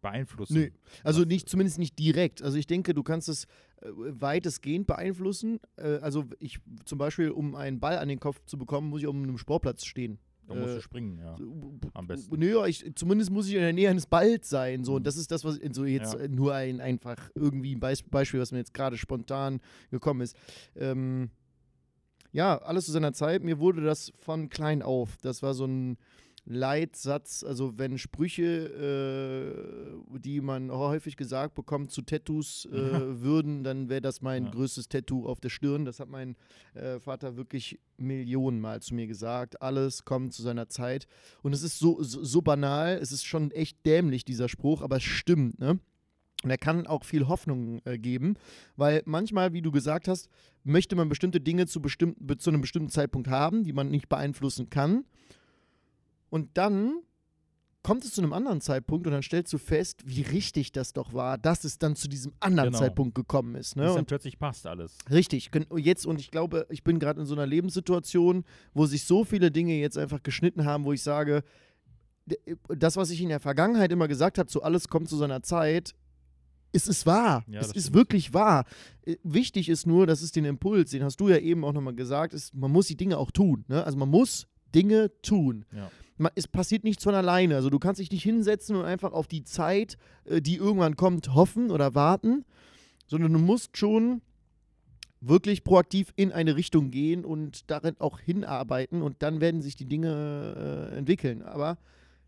beeinflussen. 0.00 0.54
Nee, 0.58 0.72
also 1.02 1.22
nicht, 1.24 1.48
zumindest 1.48 1.78
nicht 1.78 1.98
direkt. 1.98 2.42
Also 2.42 2.56
ich 2.56 2.66
denke, 2.66 2.94
du 2.94 3.02
kannst 3.02 3.28
es 3.28 3.44
äh, 3.80 3.88
weitestgehend 3.92 4.86
beeinflussen. 4.86 5.58
Äh, 5.76 5.96
also 5.98 6.24
ich 6.38 6.60
zum 6.84 6.98
Beispiel, 6.98 7.30
um 7.30 7.54
einen 7.56 7.80
Ball 7.80 7.98
an 7.98 8.08
den 8.08 8.20
Kopf 8.20 8.40
zu 8.44 8.58
bekommen, 8.58 8.90
muss 8.90 9.00
ich 9.00 9.06
auf 9.08 9.14
einem 9.14 9.38
Sportplatz 9.38 9.84
stehen. 9.84 10.18
Da 10.46 10.54
musst 10.54 10.68
äh, 10.70 10.74
du 10.76 10.82
springen, 10.82 11.18
ja. 11.18 11.36
Am 11.94 12.06
besten. 12.06 12.38
Nö, 12.38 12.64
ich, 12.66 12.84
zumindest 12.94 13.30
muss 13.30 13.48
ich 13.48 13.54
in 13.54 13.60
der 13.60 13.72
Nähe 13.72 13.90
eines 13.90 14.06
Balls 14.06 14.48
sein. 14.48 14.84
So. 14.84 14.92
Mhm. 14.92 14.96
Und 14.98 15.06
das 15.06 15.16
ist 15.16 15.30
das, 15.30 15.44
was 15.44 15.58
so 15.72 15.84
jetzt 15.84 16.14
Ja. 16.14 16.20
äh, 16.20 16.28
nur 16.28 16.54
ein 16.54 16.80
einfach 16.80 17.30
irgendwie 17.34 17.74
ein 17.74 17.80
Beis 17.80 18.02
Beispiel, 18.02 18.38
was 18.40 18.52
mir 18.52 18.58
jetzt 18.58 18.72
gerade 18.74 18.96
spontan 18.96 19.60
gekommen 19.90 20.20
ist. 20.20 20.36
Ähm, 20.76 21.30
ja, 22.32 22.58
alles 22.58 22.86
zu 22.86 22.92
seiner 22.92 23.12
Zeit. 23.12 23.42
Mir 23.44 23.58
wurde 23.58 23.82
das 23.82 24.12
von 24.18 24.48
klein 24.48 24.82
auf. 24.82 25.16
Das 25.22 25.42
war 25.42 25.54
so 25.54 25.64
ein 25.66 25.96
Leitsatz, 26.50 27.44
also 27.44 27.78
wenn 27.78 27.98
Sprüche, 27.98 28.42
äh, 30.14 30.18
die 30.18 30.40
man 30.40 30.70
häufig 30.70 31.16
gesagt 31.18 31.54
bekommt, 31.54 31.90
zu 31.90 32.00
Tattoos 32.02 32.64
äh, 32.66 32.70
würden, 33.20 33.64
dann 33.64 33.88
wäre 33.90 34.00
das 34.00 34.22
mein 34.22 34.44
Ja. 34.46 34.50
größtes 34.52 34.88
Tattoo 34.88 35.26
auf 35.26 35.40
der 35.40 35.50
Stirn. 35.50 35.84
Das 35.84 36.00
hat 36.00 36.08
mein 36.08 36.36
äh, 36.74 36.98
Vater 37.00 37.36
wirklich 37.36 37.78
Millionenmal 37.98 38.80
zu 38.80 38.94
mir 38.94 39.06
gesagt. 39.06 39.60
Alles 39.60 40.04
kommt 40.06 40.32
zu 40.32 40.42
seiner 40.42 40.68
Zeit. 40.68 41.06
Und 41.42 41.52
es 41.52 41.62
ist 41.62 41.78
so, 41.78 42.02
so, 42.02 42.24
so 42.24 42.40
banal, 42.40 42.96
es 43.00 43.12
ist 43.12 43.26
schon 43.26 43.50
echt 43.50 43.84
dämlich, 43.84 44.24
dieser 44.24 44.48
Spruch, 44.48 44.80
aber 44.80 44.96
es 44.96 45.02
stimmt, 45.04 45.58
ne? 45.58 45.78
Und 46.44 46.50
er 46.50 46.58
kann 46.58 46.86
auch 46.86 47.04
viel 47.04 47.26
Hoffnung 47.26 47.80
äh, 47.84 47.98
geben, 47.98 48.34
weil 48.76 49.02
manchmal, 49.06 49.52
wie 49.52 49.62
du 49.62 49.72
gesagt 49.72 50.06
hast, 50.06 50.28
möchte 50.62 50.94
man 50.94 51.08
bestimmte 51.08 51.40
Dinge 51.40 51.66
zu, 51.66 51.80
bestimmten, 51.82 52.38
zu 52.38 52.50
einem 52.50 52.60
bestimmten 52.60 52.90
Zeitpunkt 52.90 53.28
haben, 53.28 53.64
die 53.64 53.72
man 53.72 53.90
nicht 53.90 54.08
beeinflussen 54.08 54.70
kann. 54.70 55.04
Und 56.30 56.56
dann 56.56 57.00
kommt 57.82 58.04
es 58.04 58.12
zu 58.12 58.20
einem 58.20 58.32
anderen 58.34 58.60
Zeitpunkt 58.60 59.06
und 59.06 59.12
dann 59.14 59.22
stellst 59.22 59.52
du 59.52 59.58
fest, 59.58 60.02
wie 60.04 60.20
richtig 60.22 60.72
das 60.72 60.92
doch 60.92 61.12
war, 61.14 61.38
dass 61.38 61.64
es 61.64 61.78
dann 61.78 61.96
zu 61.96 62.06
diesem 62.06 62.32
anderen 62.38 62.68
Genau. 62.70 62.78
Zeitpunkt 62.80 63.14
gekommen 63.14 63.54
ist. 63.54 63.76
Ne? 63.76 63.84
Bis 63.84 63.92
dann 63.92 64.00
Und 64.00 64.06
plötzlich 64.06 64.38
passt 64.38 64.66
alles. 64.66 64.96
Richtig, 65.10 65.50
jetzt 65.76 66.04
und 66.06 66.20
ich 66.20 66.30
glaube, 66.30 66.66
ich 66.70 66.84
bin 66.84 66.98
gerade 66.98 67.20
in 67.20 67.26
so 67.26 67.34
einer 67.34 67.46
Lebenssituation, 67.46 68.44
wo 68.74 68.84
sich 68.86 69.04
so 69.04 69.24
viele 69.24 69.50
Dinge 69.50 69.74
jetzt 69.78 69.96
einfach 69.96 70.22
geschnitten 70.22 70.64
haben, 70.66 70.84
wo 70.84 70.92
ich 70.92 71.02
sage, 71.02 71.42
d- 72.26 72.38
das, 72.68 72.96
was 72.96 73.10
ich 73.10 73.22
in 73.22 73.28
der 73.30 73.40
Vergangenheit 73.40 73.90
immer 73.90 74.06
gesagt 74.08 74.38
habe, 74.38 74.50
so 74.50 74.60
alles 74.62 74.88
kommt 74.88 75.08
zu 75.08 75.16
seiner 75.16 75.42
Zeit, 75.42 75.94
es 76.78 76.88
ist 76.88 77.06
wahr. 77.06 77.44
Ja, 77.48 77.60
es 77.60 77.68
das 77.68 77.76
ist 77.76 77.82
stimmt. 77.84 77.96
wirklich 77.96 78.34
wahr. 78.34 78.64
Äh, 79.04 79.16
Wichtig 79.22 79.68
ist 79.68 79.86
nur, 79.86 80.06
dass 80.06 80.22
es 80.22 80.32
den 80.32 80.44
Impuls, 80.44 80.90
den 80.90 81.02
hast 81.02 81.20
du 81.20 81.28
ja 81.28 81.38
eben 81.38 81.64
auch 81.64 81.72
nochmal 81.72 81.94
gesagt, 81.94 82.32
ist, 82.34 82.54
man 82.54 82.70
muss 82.70 82.86
die 82.86 82.96
Dinge 82.96 83.18
auch 83.18 83.30
tun. 83.30 83.64
Ne? 83.68 83.84
Also 83.84 83.98
man 83.98 84.08
muss 84.08 84.46
Dinge 84.74 85.10
tun. 85.22 85.64
Ja. 85.74 85.90
Es 86.34 86.48
passiert 86.48 86.84
nichts 86.84 87.04
von 87.04 87.14
alleine. 87.14 87.54
Also 87.54 87.70
du 87.70 87.78
kannst 87.78 88.00
dich 88.00 88.10
nicht 88.10 88.22
hinsetzen 88.22 88.76
und 88.76 88.84
einfach 88.84 89.12
auf 89.12 89.28
die 89.28 89.44
Zeit, 89.44 89.96
äh, 90.24 90.40
die 90.40 90.56
irgendwann 90.56 90.96
kommt, 90.96 91.34
hoffen 91.34 91.70
oder 91.70 91.94
warten, 91.94 92.44
sondern 93.06 93.32
du 93.32 93.38
musst 93.38 93.76
schon 93.76 94.22
wirklich 95.20 95.64
proaktiv 95.64 96.12
in 96.14 96.32
eine 96.32 96.54
Richtung 96.54 96.90
gehen 96.90 97.24
und 97.24 97.70
darin 97.70 97.96
auch 97.98 98.20
hinarbeiten 98.20 99.02
und 99.02 99.16
dann 99.22 99.40
werden 99.40 99.62
sich 99.62 99.74
die 99.74 99.86
Dinge 99.86 100.90
äh, 100.92 100.96
entwickeln. 100.96 101.42
Aber 101.42 101.78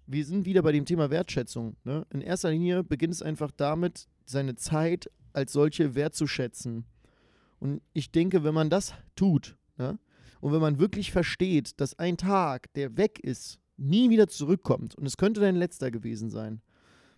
wir 0.07 0.25
sind 0.25 0.45
wieder 0.45 0.63
bei 0.63 0.73
dem 0.73 0.85
Thema 0.85 1.11
Wertschätzung. 1.11 1.77
Ne? 1.85 2.05
In 2.11 2.21
erster 2.21 2.51
Linie 2.51 2.83
beginnt 2.83 3.15
es 3.15 3.23
einfach 3.23 3.51
damit, 3.57 4.09
seine 4.31 4.55
Zeit 4.55 5.11
als 5.33 5.53
solche 5.53 5.95
wertzuschätzen. 5.95 6.85
Und 7.59 7.83
ich 7.93 8.11
denke, 8.11 8.43
wenn 8.45 8.55
man 8.55 8.71
das 8.71 8.95
tut, 9.17 9.57
ne? 9.77 9.99
und 10.41 10.53
wenn 10.53 10.61
man 10.61 10.79
wirklich 10.79 11.13
versteht, 11.13 11.81
dass 11.81 11.99
ein 11.99 12.17
Tag, 12.17 12.73
der 12.75 12.97
weg 12.97 13.19
ist, 13.21 13.59
nie 13.77 14.11
wieder 14.11 14.29
zurückkommt 14.29 14.95
und 14.95 15.07
es 15.07 15.17
könnte 15.17 15.41
dein 15.41 15.57
letzter 15.57 15.91
gewesen 15.91 16.31
sein. 16.31 16.61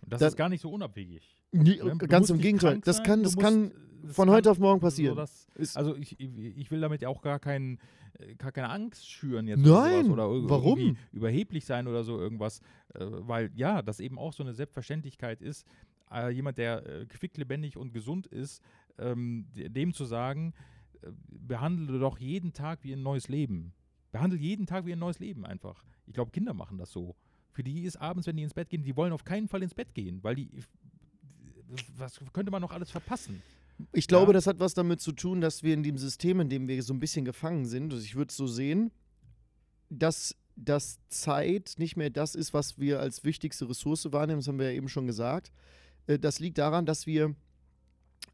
Und 0.01 0.11
das 0.13 0.19
Dann- 0.19 0.29
ist 0.29 0.35
gar 0.37 0.49
nicht 0.49 0.61
so 0.61 0.69
unabwegig. 0.71 1.37
Nie, 1.51 1.81
Ne? 1.81 1.97
Ganz 1.97 2.29
im 2.29 2.39
Gegenteil. 2.39 2.79
Das 2.83 2.97
sein, 2.97 3.05
kann, 3.05 3.23
das 3.23 3.35
musst- 3.35 3.45
kann 3.45 3.71
das 4.01 4.15
von 4.15 4.27
kann 4.27 4.35
heute 4.35 4.51
auf 4.51 4.59
morgen 4.59 4.79
so 4.81 4.85
passieren. 4.85 5.15
das- 5.15 5.47
Ist- 5.55 5.77
Also 5.77 5.95
ich, 5.95 6.19
ich 6.19 6.71
will 6.71 6.81
damit 6.81 7.01
ja 7.01 7.09
auch 7.09 7.21
gar, 7.21 7.39
keinen, 7.39 7.79
äh, 8.19 8.35
gar 8.35 8.51
keine 8.51 8.69
Angst 8.69 9.07
schüren 9.09 9.47
jetzt 9.47 9.59
Nein, 9.59 10.09
oder, 10.11 10.25
sowas 10.25 10.39
oder 10.43 10.49
warum? 10.49 10.79
irgendwie 10.79 10.99
überheblich 11.13 11.65
sein 11.65 11.87
oder 11.87 12.03
so 12.03 12.19
irgendwas, 12.19 12.59
äh, 12.95 13.05
weil 13.05 13.51
ja, 13.55 13.81
das 13.81 13.99
eben 13.99 14.17
auch 14.17 14.33
so 14.33 14.43
eine 14.43 14.53
Selbstverständlichkeit 14.53 15.41
ist, 15.41 15.65
äh, 16.13 16.29
jemand, 16.29 16.57
der 16.57 16.85
äh, 16.85 17.05
quicklebendig 17.05 17.77
und 17.77 17.93
gesund 17.93 18.27
ist, 18.27 18.61
ähm, 18.97 19.45
de- 19.55 19.69
dem 19.69 19.93
zu 19.93 20.05
sagen, 20.05 20.53
äh, 21.01 21.07
behandle 21.29 21.99
doch 21.99 22.19
jeden 22.19 22.53
Tag 22.53 22.83
wie 22.83 22.93
ein 22.93 23.01
neues 23.03 23.27
Leben. 23.27 23.73
Behandle 24.11 24.37
jeden 24.39 24.65
Tag 24.67 24.85
wie 24.85 24.93
ein 24.93 24.99
neues 24.99 25.19
Leben 25.19 25.45
einfach. 25.45 25.83
Ich 26.05 26.13
glaube, 26.13 26.31
Kinder 26.31 26.53
machen 26.53 26.77
das 26.77 26.91
so. 26.91 27.15
Für 27.51 27.63
die 27.63 27.81
ist 27.83 27.97
abends, 27.97 28.27
wenn 28.27 28.35
die 28.37 28.43
ins 28.43 28.53
Bett 28.53 28.69
gehen, 28.69 28.83
die 28.83 28.95
wollen 28.95 29.13
auf 29.13 29.23
keinen 29.25 29.47
Fall 29.47 29.63
ins 29.63 29.73
Bett 29.75 29.93
gehen, 29.93 30.23
weil 30.23 30.35
die, 30.35 30.49
was 31.97 32.19
könnte 32.33 32.51
man 32.51 32.61
noch 32.61 32.71
alles 32.71 32.91
verpassen? 32.91 33.41
Ich 33.91 34.07
glaube, 34.07 34.31
Ja. 34.31 34.33
das 34.33 34.47
hat 34.47 34.59
was 34.59 34.73
damit 34.73 35.01
zu 35.01 35.11
tun, 35.11 35.41
dass 35.41 35.63
wir 35.63 35.73
in 35.73 35.83
dem 35.83 35.97
System, 35.97 36.39
in 36.39 36.49
dem 36.49 36.67
wir 36.67 36.81
so 36.83 36.93
ein 36.93 36.99
bisschen 36.99 37.25
gefangen 37.25 37.65
sind, 37.65 37.91
also 37.91 38.03
ich 38.03 38.15
würde 38.15 38.29
es 38.29 38.37
so 38.37 38.45
sehen, 38.47 38.91
dass, 39.89 40.35
dass 40.55 40.99
Zeit 41.09 41.75
nicht 41.77 41.97
mehr 41.97 42.09
das 42.09 42.35
ist, 42.35 42.53
was 42.53 42.79
wir 42.79 42.99
als 42.99 43.23
wichtigste 43.23 43.67
Ressource 43.67 44.11
wahrnehmen, 44.11 44.39
das 44.39 44.47
haben 44.47 44.59
wir 44.59 44.71
ja 44.71 44.77
eben 44.77 44.89
schon 44.89 45.07
gesagt. 45.07 45.51
Äh, 46.07 46.19
Das 46.19 46.39
liegt 46.39 46.57
daran, 46.57 46.85
dass 46.85 47.05
wir 47.07 47.35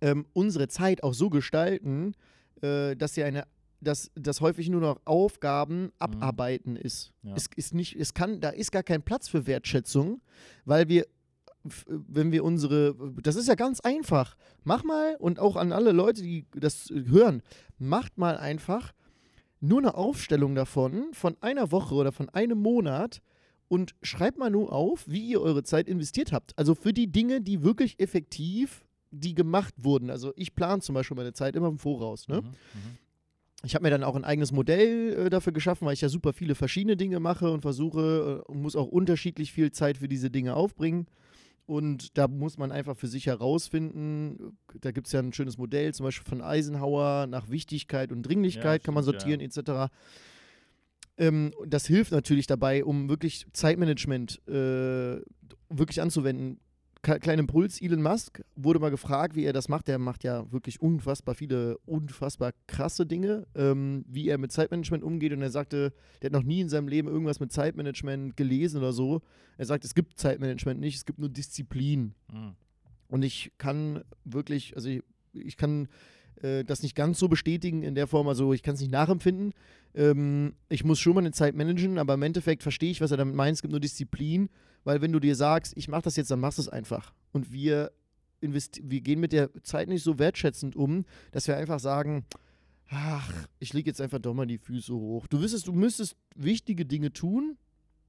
ähm, 0.01 0.25
unsere 0.33 0.67
Zeit 0.67 1.03
auch 1.03 1.13
so 1.13 1.29
gestalten, 1.29 2.13
äh, 2.61 2.95
dass 2.95 3.13
sie 3.13 3.23
eine 3.23 3.45
dass 3.81 4.11
das 4.15 4.41
häufig 4.41 4.67
nur 4.67 4.81
noch 4.81 4.99
Aufgaben 5.05 5.93
abarbeiten 5.99 6.75
ist. 6.75 7.13
Ja. 7.23 7.33
Es 7.35 7.45
ist 7.55 7.73
nicht, 7.73 7.95
es 7.95 8.13
kann, 8.13 8.41
da 8.41 8.49
ist 8.49 8.73
gar 8.73 8.83
kein 8.83 9.01
Platz 9.01 9.29
für 9.29 9.47
Wertschätzung, 9.47 10.19
weil 10.65 10.89
wir 10.89 11.05
wenn 11.87 12.31
wir 12.31 12.43
unsere, 12.43 12.95
das 13.21 13.35
ist 13.35 13.47
ja 13.47 13.55
ganz 13.55 13.79
einfach. 13.81 14.35
Mach 14.63 14.83
mal, 14.83 15.15
und 15.19 15.39
auch 15.39 15.55
an 15.55 15.71
alle 15.73 15.91
Leute, 15.91 16.21
die 16.21 16.45
das 16.55 16.89
hören, 16.89 17.41
macht 17.77 18.17
mal 18.17 18.37
einfach 18.37 18.93
nur 19.59 19.79
eine 19.79 19.95
Aufstellung 19.95 20.55
davon, 20.55 21.13
von 21.13 21.35
einer 21.41 21.71
Woche 21.71 21.95
oder 21.95 22.11
von 22.11 22.29
einem 22.29 22.59
Monat 22.59 23.21
und 23.69 23.95
schreibt 24.01 24.37
mal 24.37 24.49
nur 24.49 24.73
auf, 24.73 25.07
wie 25.07 25.25
ihr 25.25 25.41
eure 25.41 25.63
Zeit 25.63 25.87
investiert 25.87 26.33
habt. 26.33 26.57
Also 26.57 26.75
für 26.75 26.91
die 26.91 27.07
Dinge, 27.07 27.39
die 27.39 27.63
wirklich 27.63 27.99
effektiv, 27.99 28.83
die 29.11 29.33
gemacht 29.33 29.73
wurden. 29.77 30.09
Also 30.09 30.33
ich 30.35 30.55
plane 30.55 30.81
zum 30.81 30.95
Beispiel 30.95 31.15
meine 31.15 31.33
Zeit 31.33 31.55
immer 31.55 31.69
im 31.69 31.77
Voraus. 31.77 32.27
Ne? 32.27 32.41
Mhm, 32.41 32.47
mhm. 32.47 32.97
Ich 33.63 33.75
habe 33.75 33.83
mir 33.83 33.89
dann 33.89 34.03
auch 34.03 34.15
ein 34.15 34.25
eigenes 34.25 34.51
Modell 34.51 35.27
äh, 35.27 35.29
dafür 35.29 35.53
geschaffen, 35.53 35.85
weil 35.85 35.93
ich 35.93 36.01
ja 36.01 36.09
super 36.09 36.33
viele 36.33 36.55
verschiedene 36.55 36.97
Dinge 36.97 37.19
mache 37.19 37.51
und 37.51 37.61
versuche 37.61 38.43
äh, 38.47 38.51
und 38.51 38.61
muss 38.61 38.75
auch 38.75 38.87
unterschiedlich 38.87 39.51
viel 39.51 39.71
Zeit 39.71 39.97
für 39.97 40.07
diese 40.07 40.29
Dinge 40.31 40.55
aufbringen. 40.55 41.07
Und 41.65 42.17
da 42.17 42.27
muss 42.27 42.57
man 42.57 42.71
einfach 42.71 42.97
für 42.97 43.07
sich 43.07 43.27
herausfinden, 43.27 44.57
da 44.81 44.91
gibt 44.91 45.05
es 45.05 45.13
ja 45.13 45.19
ein 45.19 45.33
schönes 45.33 45.59
Modell, 45.59 45.93
zum 45.93 46.05
Beispiel 46.05 46.27
von 46.27 46.41
Eisenhower 46.41 47.27
nach 47.27 47.49
Wichtigkeit 47.49 48.11
und 48.11 48.23
Dringlichkeit 48.23 48.81
Ja, 48.81 48.85
kann 48.85 48.95
man 48.95 49.03
stimmt, 49.03 49.21
ja. 49.21 49.37
sortieren 49.37 49.41
etc. 49.41 49.93
Ähm, 51.19 51.51
das 51.67 51.85
hilft 51.85 52.11
natürlich 52.11 52.47
dabei, 52.47 52.83
um 52.83 53.09
wirklich 53.09 53.45
Zeitmanagement 53.53 54.41
äh, 54.47 55.21
wirklich 55.69 56.01
anzuwenden. 56.01 56.59
Kleiner 57.01 57.39
Impuls, 57.39 57.81
Elon 57.81 58.01
Musk 58.01 58.43
wurde 58.57 58.79
mal 58.79 58.91
gefragt, 58.91 59.33
wie 59.33 59.45
er 59.45 59.53
das 59.53 59.69
macht. 59.69 59.87
Der 59.87 59.99
macht 59.99 60.25
ja 60.25 60.51
wirklich 60.51 60.81
unfassbar 60.81 61.33
viele, 61.33 61.77
unfassbar 61.85 62.51
krasse 62.67 63.05
Dinge, 63.05 63.47
ähm, 63.55 64.03
wie 64.05 64.27
er 64.27 64.37
mit 64.37 64.51
Zeitmanagement 64.51 65.01
umgeht. 65.03 65.31
Und 65.31 65.41
er 65.41 65.49
sagte, 65.49 65.93
der 66.21 66.27
hat 66.27 66.33
noch 66.33 66.43
nie 66.43 66.59
in 66.59 66.67
seinem 66.67 66.89
Leben 66.89 67.07
irgendwas 67.07 67.39
mit 67.39 67.53
Zeitmanagement 67.53 68.35
gelesen 68.35 68.79
oder 68.79 68.91
so. 68.91 69.21
Er 69.57 69.65
sagt, 69.65 69.85
es 69.85 69.95
gibt 69.95 70.17
Zeitmanagement 70.17 70.81
nicht, 70.81 70.95
es 70.95 71.05
gibt 71.05 71.19
nur 71.19 71.29
Disziplin. 71.29 72.15
Mhm. 72.33 72.55
Und 73.07 73.23
ich 73.23 73.53
kann 73.57 74.03
wirklich, 74.25 74.75
also 74.75 74.89
ich, 74.89 75.01
ich 75.31 75.55
kann 75.55 75.87
äh, 76.43 76.63
das 76.63 76.83
nicht 76.83 76.95
ganz 76.95 77.19
so 77.19 77.27
bestätigen 77.27 77.83
in 77.83 77.95
der 77.95 78.07
Form, 78.07 78.27
also 78.27 78.53
ich 78.53 78.63
kann 78.63 78.75
es 78.75 78.81
nicht 78.81 78.91
nachempfinden. 78.91 79.53
Ähm, 79.93 80.53
ich 80.69 80.83
muss 80.83 80.99
schon 80.99 81.15
meine 81.15 81.31
Zeit 81.31 81.55
managen, 81.55 81.97
aber 81.97 82.13
im 82.13 82.23
Endeffekt 82.23 82.63
verstehe 82.63 82.91
ich, 82.91 83.01
was 83.01 83.11
er 83.11 83.17
damit 83.17 83.35
meint. 83.35 83.55
Es 83.55 83.61
gibt 83.61 83.71
nur 83.71 83.79
Disziplin. 83.79 84.49
Weil 84.83 85.01
wenn 85.01 85.11
du 85.11 85.19
dir 85.19 85.35
sagst, 85.35 85.73
ich 85.75 85.87
mache 85.87 86.03
das 86.03 86.15
jetzt, 86.15 86.31
dann 86.31 86.39
machst 86.39 86.57
du 86.57 86.61
es 86.61 86.69
einfach. 86.69 87.13
Und 87.31 87.51
wir, 87.51 87.91
wir 88.41 89.01
gehen 89.01 89.19
mit 89.19 89.33
der 89.33 89.53
Zeit 89.63 89.89
nicht 89.89 90.03
so 90.03 90.19
wertschätzend 90.19 90.75
um, 90.75 91.05
dass 91.31 91.47
wir 91.47 91.57
einfach 91.57 91.79
sagen, 91.79 92.25
ach, 92.89 93.47
ich 93.59 93.73
lege 93.73 93.89
jetzt 93.89 94.01
einfach 94.01 94.19
doch 94.19 94.33
mal 94.33 94.47
die 94.47 94.57
Füße 94.57 94.93
hoch. 94.93 95.27
Du 95.27 95.41
wüsstest, 95.41 95.67
du 95.67 95.73
müsstest 95.73 96.15
wichtige 96.35 96.85
Dinge 96.85 97.11
tun, 97.11 97.57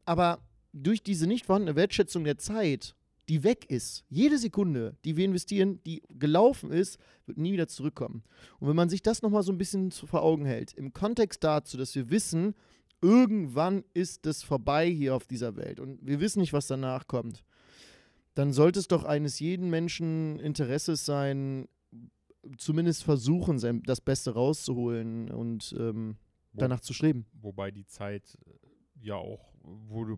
aber 0.04 0.38
durch 0.72 1.02
diese 1.02 1.26
nicht 1.26 1.46
vorhandene 1.46 1.76
Wertschätzung 1.76 2.24
der 2.24 2.38
Zeit, 2.38 2.94
die 3.30 3.44
weg 3.44 3.70
ist, 3.70 4.04
jede 4.08 4.38
Sekunde, 4.38 4.96
die 5.04 5.16
wir 5.16 5.24
investieren, 5.24 5.80
die 5.84 6.02
gelaufen 6.08 6.72
ist, 6.72 6.98
wird 7.26 7.38
nie 7.38 7.52
wieder 7.52 7.68
zurückkommen. 7.68 8.24
Und 8.58 8.68
wenn 8.68 8.74
man 8.74 8.88
sich 8.88 9.02
das 9.02 9.22
nochmal 9.22 9.44
so 9.44 9.52
ein 9.52 9.58
bisschen 9.58 9.92
vor 9.92 10.22
Augen 10.22 10.44
hält, 10.44 10.74
im 10.74 10.92
Kontext 10.92 11.44
dazu, 11.44 11.76
dass 11.76 11.94
wir 11.94 12.10
wissen, 12.10 12.56
irgendwann 13.00 13.84
ist 13.94 14.26
es 14.26 14.42
vorbei 14.42 14.90
hier 14.90 15.14
auf 15.14 15.28
dieser 15.28 15.54
Welt 15.54 15.78
und 15.78 16.04
wir 16.04 16.18
wissen 16.18 16.40
nicht, 16.40 16.52
was 16.52 16.66
danach 16.66 17.06
kommt, 17.06 17.44
dann 18.34 18.52
sollte 18.52 18.80
es 18.80 18.88
doch 18.88 19.04
eines 19.04 19.38
jeden 19.38 19.70
Menschen 19.70 20.40
Interesses 20.40 21.06
sein, 21.06 21.68
zumindest 22.58 23.04
versuchen, 23.04 23.60
sein, 23.60 23.82
das 23.84 24.00
Beste 24.00 24.34
rauszuholen 24.34 25.30
und 25.30 25.72
ähm, 25.78 26.16
danach 26.52 26.80
zu 26.80 26.92
streben. 26.92 27.26
Wobei 27.34 27.70
die 27.70 27.86
Zeit 27.86 28.36
ja 29.00 29.14
auch, 29.14 29.54
wo 29.62 30.04
du 30.04 30.16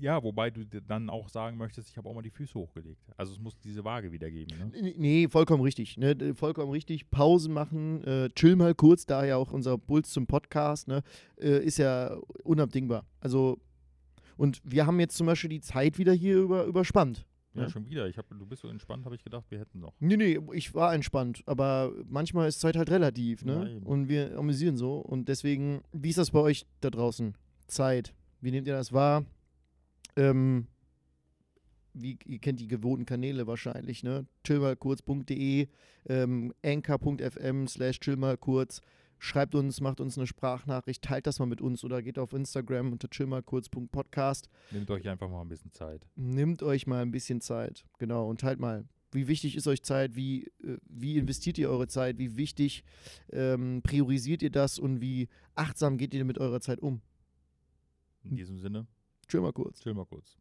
ja, 0.00 0.22
wobei 0.22 0.50
du 0.50 0.64
dann 0.64 1.10
auch 1.10 1.28
sagen 1.28 1.56
möchtest, 1.56 1.90
ich 1.90 1.96
habe 1.96 2.08
auch 2.08 2.14
mal 2.14 2.22
die 2.22 2.30
Füße 2.30 2.54
hochgelegt. 2.54 3.00
Also 3.16 3.32
es 3.32 3.38
muss 3.38 3.58
diese 3.58 3.84
Waage 3.84 4.12
wieder 4.12 4.30
geben. 4.30 4.56
Ne? 4.58 4.92
Nee, 4.96 5.28
vollkommen 5.28 5.62
richtig. 5.62 5.96
Ne? 5.96 6.34
Vollkommen 6.34 6.70
richtig. 6.70 7.10
Pause 7.10 7.50
machen, 7.50 8.02
äh, 8.04 8.30
chill 8.30 8.56
mal 8.56 8.74
kurz, 8.74 9.06
da 9.06 9.24
ja 9.24 9.36
auch 9.36 9.52
unser 9.52 9.78
Puls 9.78 10.10
zum 10.10 10.26
Podcast, 10.26 10.88
ne? 10.88 11.02
Äh, 11.38 11.64
ist 11.64 11.78
ja 11.78 12.16
unabdingbar. 12.42 13.04
Also, 13.20 13.58
und 14.36 14.60
wir 14.64 14.86
haben 14.86 14.98
jetzt 15.00 15.16
zum 15.16 15.26
Beispiel 15.26 15.50
die 15.50 15.60
Zeit 15.60 15.98
wieder 15.98 16.12
hier 16.12 16.38
über, 16.38 16.64
überspannt. 16.64 17.26
Ja, 17.54 17.62
ne? 17.62 17.70
schon 17.70 17.84
wieder. 17.86 18.08
Ich 18.08 18.16
hab, 18.16 18.28
du 18.28 18.46
bist 18.46 18.62
so 18.62 18.68
entspannt, 18.68 19.04
habe 19.04 19.14
ich 19.14 19.24
gedacht, 19.24 19.44
wir 19.50 19.58
hätten 19.58 19.80
noch. 19.80 19.92
Nee, 19.98 20.16
nee, 20.16 20.38
ich 20.52 20.74
war 20.74 20.94
entspannt. 20.94 21.42
Aber 21.46 21.92
manchmal 22.08 22.48
ist 22.48 22.60
Zeit 22.60 22.76
halt 22.76 22.90
relativ, 22.90 23.44
ne? 23.44 23.80
Ja, 23.80 23.86
und 23.86 24.08
wir 24.08 24.38
amüsieren 24.38 24.76
so. 24.76 24.96
Und 24.96 25.28
deswegen, 25.28 25.82
wie 25.92 26.10
ist 26.10 26.18
das 26.18 26.30
bei 26.30 26.40
euch 26.40 26.66
da 26.80 26.90
draußen? 26.90 27.34
Zeit. 27.66 28.14
Wie 28.40 28.50
nehmt 28.50 28.66
ihr 28.66 28.74
das 28.74 28.92
wahr? 28.92 29.24
Ähm, 30.16 30.66
wie, 31.92 32.18
ihr 32.24 32.38
kennt 32.38 32.60
die 32.60 32.68
gewohnten 32.68 33.06
Kanäle 33.06 33.46
wahrscheinlich, 33.46 34.02
ne? 34.02 34.26
chillmalkurz.de, 34.44 35.68
ähm, 36.08 36.54
anchor.fm 36.64 37.66
slash 37.66 38.00
chillmalkurz. 38.00 38.80
Schreibt 39.22 39.54
uns, 39.54 39.82
macht 39.82 40.00
uns 40.00 40.16
eine 40.16 40.26
Sprachnachricht, 40.26 41.02
teilt 41.02 41.26
das 41.26 41.38
mal 41.40 41.46
mit 41.46 41.60
uns 41.60 41.84
oder 41.84 42.02
geht 42.02 42.18
auf 42.18 42.32
Instagram 42.32 42.92
unter 42.92 43.08
chillmalkurz.podcast. 43.08 44.48
Nehmt 44.70 44.90
euch 44.90 45.06
einfach 45.08 45.28
mal 45.28 45.42
ein 45.42 45.48
bisschen 45.48 45.72
Zeit. 45.72 46.06
Nehmt 46.16 46.62
euch 46.62 46.86
mal 46.86 47.02
ein 47.02 47.10
bisschen 47.10 47.42
Zeit, 47.42 47.84
genau, 47.98 48.28
und 48.28 48.40
teilt 48.40 48.60
mal. 48.60 48.86
Wie 49.12 49.28
wichtig 49.28 49.56
ist 49.56 49.66
euch 49.66 49.82
Zeit? 49.82 50.14
Wie, 50.14 50.46
äh, 50.62 50.78
wie 50.88 51.18
investiert 51.18 51.58
ihr 51.58 51.68
eure 51.68 51.88
Zeit? 51.88 52.18
Wie 52.18 52.36
wichtig 52.36 52.84
ähm, 53.30 53.82
priorisiert 53.82 54.42
ihr 54.42 54.50
das? 54.50 54.78
Und 54.78 55.00
wie 55.00 55.28
achtsam 55.54 55.98
geht 55.98 56.14
ihr 56.14 56.24
mit 56.24 56.38
eurer 56.38 56.60
Zeit 56.60 56.80
um? 56.80 57.02
In 58.22 58.36
diesem 58.36 58.58
Sinne. 58.58 58.86
Chill 59.30 59.40
mal 59.40 59.52
kurz. 59.52 59.80
Chill 59.80 59.94
mal 59.94 60.06
kurz. 60.06 60.36